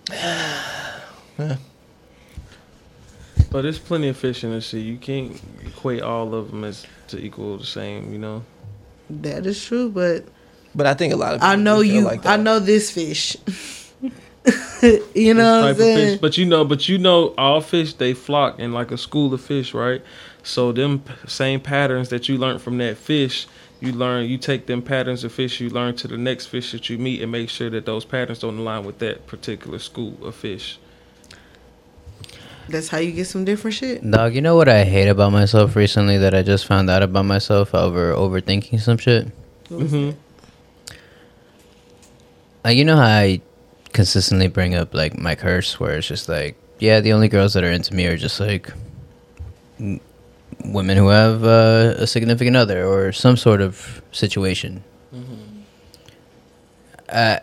But 3.49 3.61
there's 3.61 3.79
plenty 3.79 4.09
of 4.09 4.17
fish 4.17 4.43
in 4.43 4.51
the 4.51 4.61
sea. 4.61 4.81
You 4.81 4.97
can't 4.97 5.41
equate 5.65 6.01
all 6.01 6.35
of 6.35 6.51
them 6.51 6.63
as 6.63 6.85
to 7.07 7.17
equal 7.17 7.57
the 7.57 7.65
same. 7.65 8.11
You 8.11 8.19
know. 8.19 8.43
That 9.09 9.45
is 9.45 9.63
true, 9.63 9.89
but 9.89 10.25
But 10.75 10.85
I 10.85 10.93
think 10.93 11.13
a 11.13 11.15
lot 11.15 11.33
of 11.33 11.39
people 11.39 11.47
I 11.47 11.55
know 11.55 11.79
you. 11.79 12.01
Like 12.01 12.25
I 12.25 12.35
know 12.35 12.59
this 12.59 12.91
fish. 12.91 13.37
you 15.13 15.33
know 15.33 15.61
what 15.61 15.69
I'm 15.69 15.75
type 15.75 15.75
of 15.75 15.77
fish. 15.77 16.19
But 16.19 16.37
you 16.37 16.45
know, 16.45 16.65
but 16.65 16.89
you 16.89 16.97
know, 16.97 17.33
all 17.37 17.61
fish 17.61 17.93
they 17.93 18.13
flock 18.13 18.59
in 18.59 18.73
like 18.73 18.91
a 18.91 18.97
school 18.97 19.33
of 19.33 19.41
fish, 19.41 19.73
right? 19.73 20.01
So 20.47 20.71
them 20.71 21.03
same 21.27 21.59
patterns 21.59 22.07
that 22.07 22.29
you 22.29 22.37
learned 22.37 22.61
from 22.61 22.77
that 22.77 22.97
fish, 22.97 23.47
you 23.81 23.91
learn. 23.91 24.29
You 24.29 24.37
take 24.37 24.65
them 24.65 24.81
patterns 24.81 25.25
of 25.25 25.33
fish 25.33 25.59
you 25.59 25.69
learn 25.69 25.97
to 25.97 26.07
the 26.07 26.17
next 26.17 26.45
fish 26.45 26.71
that 26.71 26.89
you 26.89 26.97
meet, 26.97 27.21
and 27.21 27.29
make 27.29 27.49
sure 27.49 27.69
that 27.69 27.85
those 27.85 28.05
patterns 28.05 28.39
don't 28.39 28.57
align 28.57 28.85
with 28.85 28.99
that 28.99 29.27
particular 29.27 29.77
school 29.77 30.17
of 30.25 30.35
fish. 30.35 30.79
That's 32.69 32.87
how 32.87 32.97
you 32.99 33.11
get 33.11 33.27
some 33.27 33.43
different 33.43 33.75
shit. 33.75 34.09
Dog, 34.09 34.35
you 34.35 34.41
know 34.41 34.55
what 34.55 34.69
I 34.69 34.85
hate 34.85 35.09
about 35.09 35.33
myself 35.33 35.75
recently 35.75 36.17
that 36.17 36.33
I 36.33 36.43
just 36.43 36.65
found 36.65 36.89
out 36.89 37.03
about 37.03 37.25
myself 37.25 37.75
over 37.75 38.13
overthinking 38.13 38.79
some 38.79 38.97
shit? 38.97 39.27
hmm 39.67 40.11
Like 42.63 42.77
you 42.77 42.85
know 42.85 42.95
how 42.95 43.03
I 43.03 43.41
consistently 43.91 44.47
bring 44.47 44.75
up 44.75 44.93
like 44.93 45.17
my 45.17 45.35
curse, 45.35 45.77
where 45.77 45.97
it's 45.97 46.07
just 46.07 46.29
like, 46.29 46.55
yeah, 46.79 47.01
the 47.01 47.11
only 47.11 47.27
girls 47.27 47.53
that 47.53 47.65
are 47.65 47.71
into 47.71 47.93
me 47.93 48.05
are 48.07 48.17
just 48.17 48.39
like 48.39 48.71
w- 49.77 49.99
women 50.65 50.97
who 50.97 51.07
have 51.07 51.43
uh, 51.43 51.95
a 51.97 52.07
significant 52.07 52.55
other 52.55 52.85
or 52.85 53.11
some 53.11 53.37
sort 53.37 53.61
of 53.61 54.01
situation. 54.11 54.83
I 57.09 57.39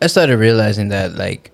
I 0.00 0.06
started 0.06 0.36
realizing 0.38 0.88
that 0.88 1.14
like 1.14 1.50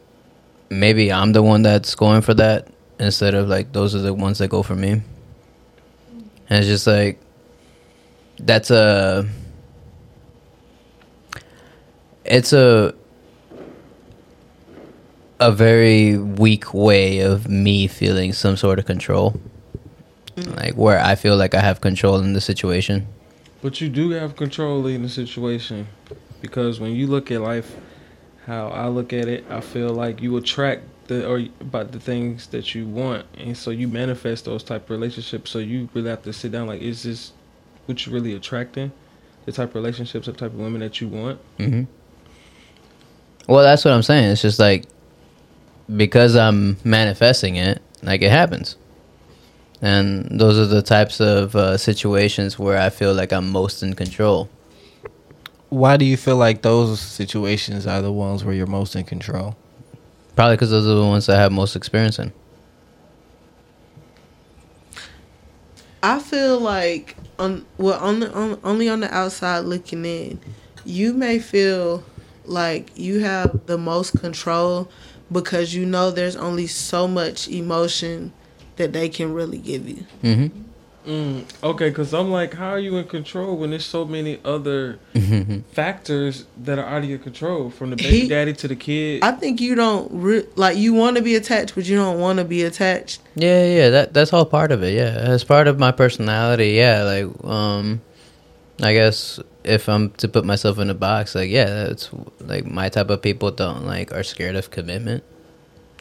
maybe 0.68 1.12
I'm 1.12 1.32
the 1.32 1.42
one 1.42 1.62
that's 1.62 1.94
going 1.94 2.22
for 2.22 2.34
that 2.34 2.68
instead 2.98 3.34
of 3.34 3.48
like 3.48 3.72
those 3.72 3.94
are 3.94 4.00
the 4.00 4.12
ones 4.12 4.38
that 4.38 4.48
go 4.48 4.62
for 4.62 4.74
me. 4.74 4.90
And 4.90 6.58
it's 6.58 6.66
just 6.66 6.86
like 6.86 7.18
that's 8.38 8.70
a 8.70 9.26
it's 12.24 12.52
a 12.52 12.94
a 15.40 15.50
very 15.50 16.16
weak 16.16 16.72
way 16.72 17.20
of 17.20 17.48
me 17.48 17.86
feeling 17.86 18.32
some 18.32 18.56
sort 18.56 18.78
of 18.78 18.86
control. 18.86 19.40
Like 20.36 20.74
where 20.74 20.98
I 20.98 21.14
feel 21.14 21.36
like 21.36 21.54
I 21.54 21.60
have 21.60 21.80
control 21.80 22.18
in 22.18 22.32
the 22.32 22.40
situation. 22.40 23.06
But 23.60 23.80
you 23.80 23.88
do 23.88 24.10
have 24.10 24.36
control 24.36 24.86
in 24.86 25.02
the 25.02 25.08
situation 25.08 25.86
because 26.40 26.80
when 26.80 26.92
you 26.92 27.06
look 27.06 27.30
at 27.30 27.40
life, 27.40 27.76
how 28.46 28.68
I 28.68 28.88
look 28.88 29.12
at 29.12 29.28
it, 29.28 29.44
I 29.48 29.60
feel 29.60 29.90
like 29.90 30.20
you 30.20 30.36
attract 30.36 30.82
the 31.06 31.28
or 31.28 31.42
about 31.60 31.92
the 31.92 32.00
things 32.00 32.48
that 32.48 32.74
you 32.74 32.86
want, 32.86 33.26
and 33.38 33.56
so 33.56 33.70
you 33.70 33.88
manifest 33.88 34.44
those 34.46 34.62
type 34.62 34.84
of 34.84 34.90
relationships. 34.90 35.50
So 35.50 35.58
you 35.58 35.88
really 35.94 36.10
have 36.10 36.22
to 36.22 36.32
sit 36.32 36.52
down 36.52 36.66
like, 36.66 36.80
is 36.80 37.02
this 37.02 37.32
what 37.86 38.04
you're 38.04 38.14
really 38.14 38.34
attracting? 38.34 38.90
The 39.44 39.52
type 39.52 39.70
of 39.70 39.74
relationships, 39.74 40.26
the 40.26 40.32
type 40.32 40.52
of 40.52 40.58
women 40.58 40.80
that 40.80 41.00
you 41.00 41.08
want. 41.08 41.40
Mm-hmm. 41.58 41.84
Well, 43.48 43.62
that's 43.62 43.84
what 43.84 43.92
I'm 43.92 44.02
saying. 44.02 44.30
It's 44.30 44.42
just 44.42 44.58
like 44.58 44.86
because 45.94 46.36
I'm 46.36 46.76
manifesting 46.84 47.56
it, 47.56 47.82
like 48.02 48.22
it 48.22 48.30
happens. 48.30 48.76
And 49.82 50.28
those 50.30 50.56
are 50.56 50.66
the 50.66 50.80
types 50.80 51.20
of 51.20 51.56
uh, 51.56 51.76
situations 51.76 52.56
where 52.56 52.78
I 52.78 52.88
feel 52.88 53.12
like 53.12 53.32
I'm 53.32 53.50
most 53.50 53.82
in 53.82 53.94
control. 53.94 54.48
Why 55.70 55.96
do 55.96 56.04
you 56.04 56.16
feel 56.16 56.36
like 56.36 56.62
those 56.62 57.00
situations 57.00 57.86
are 57.86 58.00
the 58.00 58.12
ones 58.12 58.44
where 58.44 58.54
you're 58.54 58.66
most 58.66 58.94
in 58.94 59.04
control? 59.04 59.56
Probably 60.36 60.54
because 60.54 60.70
those 60.70 60.86
are 60.86 60.94
the 60.94 61.04
ones 61.04 61.28
I 61.28 61.36
have 61.36 61.50
most 61.50 61.74
experience 61.74 62.20
in. 62.20 62.32
I 66.00 66.20
feel 66.20 66.60
like 66.60 67.16
on 67.38 67.66
well 67.76 67.98
on 67.98 68.20
the 68.20 68.32
on, 68.32 68.60
only 68.62 68.88
on 68.88 69.00
the 69.00 69.12
outside 69.12 69.60
looking 69.60 70.04
in, 70.04 70.40
you 70.84 71.12
may 71.12 71.38
feel 71.38 72.04
like 72.44 72.96
you 72.96 73.20
have 73.20 73.66
the 73.66 73.78
most 73.78 74.18
control 74.18 74.88
because 75.30 75.74
you 75.74 75.86
know 75.86 76.10
there's 76.10 76.36
only 76.36 76.66
so 76.66 77.08
much 77.08 77.48
emotion 77.48 78.32
that 78.76 78.92
they 78.92 79.08
can 79.08 79.32
really 79.34 79.58
give 79.58 79.88
you. 79.88 80.04
Mm-hmm. 80.22 80.62
Mm, 81.06 81.44
okay, 81.64 81.88
because 81.88 82.14
I'm 82.14 82.30
like, 82.30 82.54
how 82.54 82.68
are 82.68 82.78
you 82.78 82.96
in 82.96 83.08
control 83.08 83.56
when 83.56 83.70
there's 83.70 83.84
so 83.84 84.04
many 84.04 84.38
other 84.44 85.00
factors 85.72 86.44
that 86.62 86.78
are 86.78 86.84
out 86.86 87.02
of 87.02 87.08
your 87.10 87.18
control, 87.18 87.70
from 87.70 87.90
the 87.90 87.96
baby 87.96 88.20
He- 88.20 88.28
daddy 88.28 88.52
to 88.52 88.68
the 88.68 88.76
kid? 88.76 89.24
I 89.24 89.32
think 89.32 89.60
you 89.60 89.74
don't 89.74 90.08
re- 90.12 90.46
like 90.54 90.76
you 90.76 90.92
want 90.94 91.16
to 91.16 91.22
be 91.22 91.34
attached, 91.34 91.74
but 91.74 91.86
you 91.86 91.96
don't 91.96 92.20
want 92.20 92.38
to 92.38 92.44
be 92.44 92.62
attached. 92.62 93.20
Yeah, 93.34 93.64
yeah, 93.66 93.90
that 93.90 94.14
that's 94.14 94.32
all 94.32 94.44
part 94.44 94.70
of 94.70 94.84
it. 94.84 94.94
Yeah, 94.94 95.16
as 95.18 95.42
part 95.42 95.66
of 95.66 95.78
my 95.78 95.90
personality. 95.90 96.70
Yeah, 96.70 97.02
like 97.02 97.44
um, 97.44 98.00
I 98.80 98.92
guess 98.92 99.40
if 99.64 99.88
I'm 99.88 100.10
to 100.12 100.28
put 100.28 100.44
myself 100.44 100.78
in 100.78 100.88
a 100.88 100.94
box, 100.94 101.34
like 101.34 101.50
yeah, 101.50 101.86
that's 101.86 102.10
like 102.40 102.64
my 102.66 102.88
type 102.88 103.10
of 103.10 103.20
people 103.22 103.50
don't 103.50 103.86
like 103.86 104.12
are 104.12 104.22
scared 104.22 104.54
of 104.54 104.70
commitment. 104.70 105.24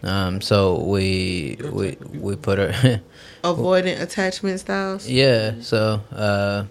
Um, 0.04 0.42
so 0.42 0.80
we 0.80 1.58
we 1.72 1.98
we 2.14 2.36
put 2.36 2.58
her. 2.58 3.02
Avoidant 3.44 4.02
attachment 4.02 4.60
styles. 4.60 5.08
Yeah. 5.08 5.56
So, 5.62 6.02
uh, 6.12 6.66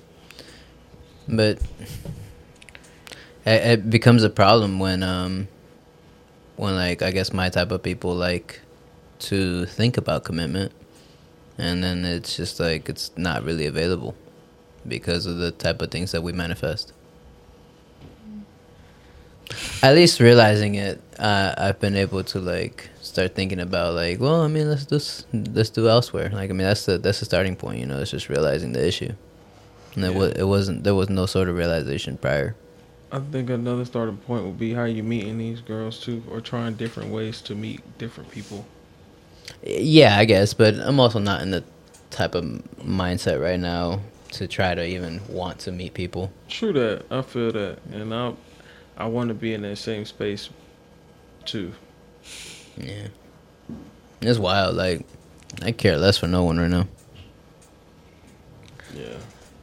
but 1.29 1.59
it, 3.45 3.81
it 3.81 3.91
becomes 3.91 4.25
a 4.25 4.31
problem 4.31 4.79
when 4.79 5.03
um 5.03 5.49
when 6.57 6.75
like 6.75 7.03
I 7.03 7.11
guess 7.11 7.33
my 7.33 7.49
type 7.49 7.71
of 7.71 7.83
people 7.83 8.15
like 8.15 8.61
to 9.21 9.67
think 9.67 9.97
about 9.97 10.25
commitment, 10.25 10.73
and 11.57 11.83
then 11.83 12.05
it's 12.05 12.37
just 12.37 12.59
like 12.59 12.89
it's 12.89 13.11
not 13.17 13.45
really 13.45 13.67
available 13.67 14.15
because 14.87 15.27
of 15.27 15.37
the 15.37 15.53
type 15.53 15.81
of 15.83 15.91
things 15.91 16.13
that 16.13 16.23
we 16.23 16.33
manifest. 16.33 16.93
At 19.83 19.95
least 19.95 20.21
realizing 20.21 20.77
it, 20.77 21.01
uh, 21.19 21.55
I've 21.57 21.81
been 21.81 21.97
able 21.97 22.23
to 22.25 22.39
like 22.39 22.89
start 23.11 23.35
thinking 23.35 23.61
about 23.61 23.95
like, 23.95 24.21
well, 24.21 24.41
I 24.41 24.49
mean, 24.49 24.69
let's 24.69 24.87
just 24.87 25.27
let's 25.33 25.71
do 25.71 25.89
elsewhere. 25.89 26.31
Like, 26.33 26.51
I 26.51 26.53
mean, 26.53 26.67
that's 26.67 26.87
the 26.87 26.99
that's 26.99 27.21
the 27.21 27.27
starting 27.27 27.57
point. 27.57 27.81
You 27.81 27.87
know, 27.87 28.01
it's 28.01 28.11
just 28.11 28.29
realizing 28.29 28.73
the 28.73 28.87
issue, 28.87 29.13
and 29.95 30.05
it 30.05 30.15
was 30.15 30.33
it 30.33 30.45
wasn't 30.45 30.85
there 30.85 30.95
was 30.95 31.11
no 31.11 31.27
sort 31.27 31.49
of 31.49 31.57
realization 31.57 32.17
prior. 32.17 32.55
I 33.13 33.19
think 33.19 33.51
another 33.51 33.85
starting 33.85 34.19
point 34.19 34.45
would 34.45 34.59
be 34.59 34.73
how 34.73 34.85
you 34.85 35.03
meeting 35.03 35.39
these 35.39 35.61
girls 35.61 36.01
too, 36.01 36.23
or 36.31 36.41
trying 36.41 36.75
different 36.75 37.11
ways 37.11 37.41
to 37.43 37.55
meet 37.55 37.81
different 37.99 38.31
people. 38.31 38.65
Yeah, 39.63 40.17
I 40.17 40.25
guess, 40.25 40.55
but 40.55 40.75
I'm 40.75 41.01
also 41.01 41.19
not 41.19 41.43
in 41.43 41.51
the 41.51 41.65
type 42.11 42.35
of 42.35 42.45
mindset 42.79 43.43
right 43.43 43.59
now 43.59 44.01
to 44.33 44.47
try 44.47 44.75
to 44.75 44.87
even 44.87 45.21
want 45.29 45.59
to 45.61 45.73
meet 45.73 45.95
people. 45.95 46.31
True 46.49 46.73
that. 46.73 47.05
I 47.11 47.23
feel 47.23 47.53
that, 47.53 47.79
and 47.93 48.15
I, 48.15 48.35
I 48.97 49.07
want 49.07 49.29
to 49.29 49.35
be 49.35 49.55
in 49.55 49.63
that 49.63 49.77
same 49.77 50.05
space, 50.05 50.51
too. 51.45 51.73
Yeah, 52.83 53.09
it's 54.21 54.39
wild. 54.39 54.77
Like, 54.77 55.05
I 55.63 55.73
care 55.73 55.97
less 55.97 56.19
for 56.19 56.27
no 56.27 56.45
one 56.45 56.59
right 56.59 56.71
now. 56.71 56.87
Yeah. 58.95 59.17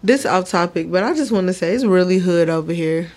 This 0.04 0.26
off 0.26 0.50
topic, 0.50 0.92
but 0.92 1.04
I 1.04 1.14
just 1.14 1.32
want 1.32 1.48
to 1.48 1.54
say 1.54 1.74
it's 1.74 1.84
really 1.84 2.20
hood 2.20 2.50
over 2.50 2.72
here, 2.72 3.12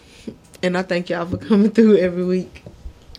and 0.63 0.77
I 0.77 0.83
thank 0.83 1.11
y'all 1.11 1.27
for 1.27 1.37
coming 1.37 1.71
through 1.71 1.99
every 1.99 2.25
week. 2.25 2.63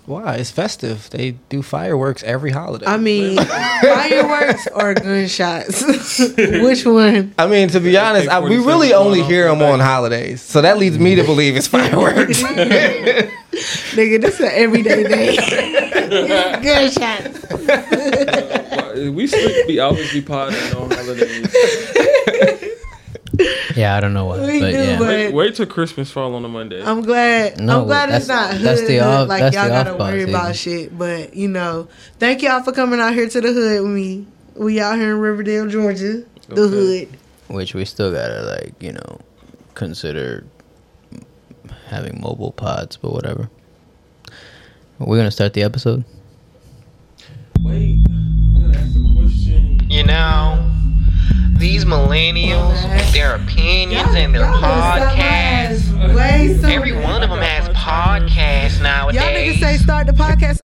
Why? 0.05 0.35
It's 0.35 0.49
festive. 0.49 1.09
They 1.11 1.31
do 1.49 1.61
fireworks 1.61 2.23
every 2.23 2.49
holiday. 2.51 2.87
I 2.87 2.97
mean, 2.97 3.37
fireworks 3.81 4.67
or 4.73 4.95
gunshots? 4.95 5.81
Which 6.37 6.85
one? 6.85 7.33
I 7.37 7.47
mean, 7.47 7.69
to 7.69 7.79
be 7.79 7.95
honest, 7.97 8.27
I, 8.27 8.39
we 8.39 8.57
really 8.57 8.93
only 8.93 9.21
off 9.21 9.27
hear 9.27 9.47
the 9.47 9.55
them 9.55 9.61
on 9.61 9.79
holidays, 9.79 10.41
so 10.41 10.61
that 10.61 10.79
leads 10.79 10.97
me 10.97 11.15
to 11.15 11.23
believe 11.23 11.55
it's 11.55 11.67
fireworks. 11.69 12.41
Nigga, 12.41 14.21
this 14.21 14.35
is 14.35 14.41
an 14.41 14.51
everyday 14.53 15.03
day. 15.03 15.77
It's 16.13 16.97
gunshots. 16.97 17.45
Well, 18.95 19.11
we 19.13 19.27
should 19.27 19.67
be 19.67 19.79
obviously 19.79 20.21
potting 20.21 20.75
on 20.75 20.91
holidays. 20.91 21.55
Yeah, 23.75 23.95
I 23.95 24.01
don't 24.01 24.13
know 24.13 24.25
what. 24.25 24.41
We 24.41 24.59
but 24.59 24.71
do, 24.71 24.77
yeah. 24.77 24.97
but- 24.99 25.07
Wait, 25.07 25.33
wait 25.33 25.55
till 25.55 25.65
Christmas 25.65 26.11
fall 26.11 26.35
on 26.35 26.43
a 26.43 26.49
Monday. 26.49 26.83
I'm 26.83 27.01
glad. 27.01 27.59
No, 27.59 27.81
I'm 27.81 27.87
glad 27.87 28.09
it's 28.09 28.27
not 28.27 28.51
hood. 28.53 28.61
that's 28.61 28.81
the 28.81 28.97
hood, 28.97 29.01
off- 29.03 29.29
like 29.29 29.39
that's 29.41 29.55
y'all 29.55 29.63
the 29.65 29.69
gotta 29.69 29.91
off-ball 29.91 30.07
worry 30.07 30.23
about 30.23 30.55
season. 30.55 30.83
shit. 30.89 30.97
But 30.97 31.33
you 31.35 31.47
know, 31.47 31.87
thank 32.19 32.41
y'all 32.41 32.61
for 32.61 32.71
coming 32.73 32.99
out 32.99 33.13
here 33.13 33.29
to 33.29 33.41
the 33.41 33.53
hood 33.53 33.81
with 33.83 33.91
me. 33.91 34.27
We 34.55 34.81
out 34.81 34.97
here 34.97 35.11
in 35.13 35.19
Riverdale, 35.21 35.67
Georgia, 35.67 36.23
the 36.49 36.67
hood. 36.67 37.07
Which 37.47 37.73
we 37.73 37.85
still 37.85 38.11
gotta 38.11 38.41
like, 38.43 38.73
you 38.83 38.91
know, 38.91 39.19
consider 39.73 40.45
having 41.87 42.19
mobile 42.21 42.51
pods, 42.51 42.97
but 42.97 43.11
whatever. 43.13 43.49
We're 45.05 45.17
gonna 45.17 45.31
start 45.31 45.53
the 45.53 45.63
episode. 45.63 46.03
Wait, 47.61 47.97
I 48.07 48.75
ask 48.75 48.95
a 48.95 49.13
question. 49.15 49.79
You 49.89 50.03
know, 50.03 50.71
these 51.57 51.85
millennials, 51.85 52.83
with 52.95 53.13
their 53.13 53.35
opinions 53.35 54.13
and 54.13 54.33
their 54.35 54.45
podcasts. 54.45 55.89
Every 56.63 56.93
one 56.93 57.23
of 57.23 57.29
them 57.29 57.39
has 57.39 57.67
podcasts 57.69 58.81
nowadays. 58.81 59.21
Y'all 59.21 59.31
niggas 59.31 59.59
say 59.59 59.77
start 59.77 60.07
the 60.07 60.13
podcast. 60.13 60.59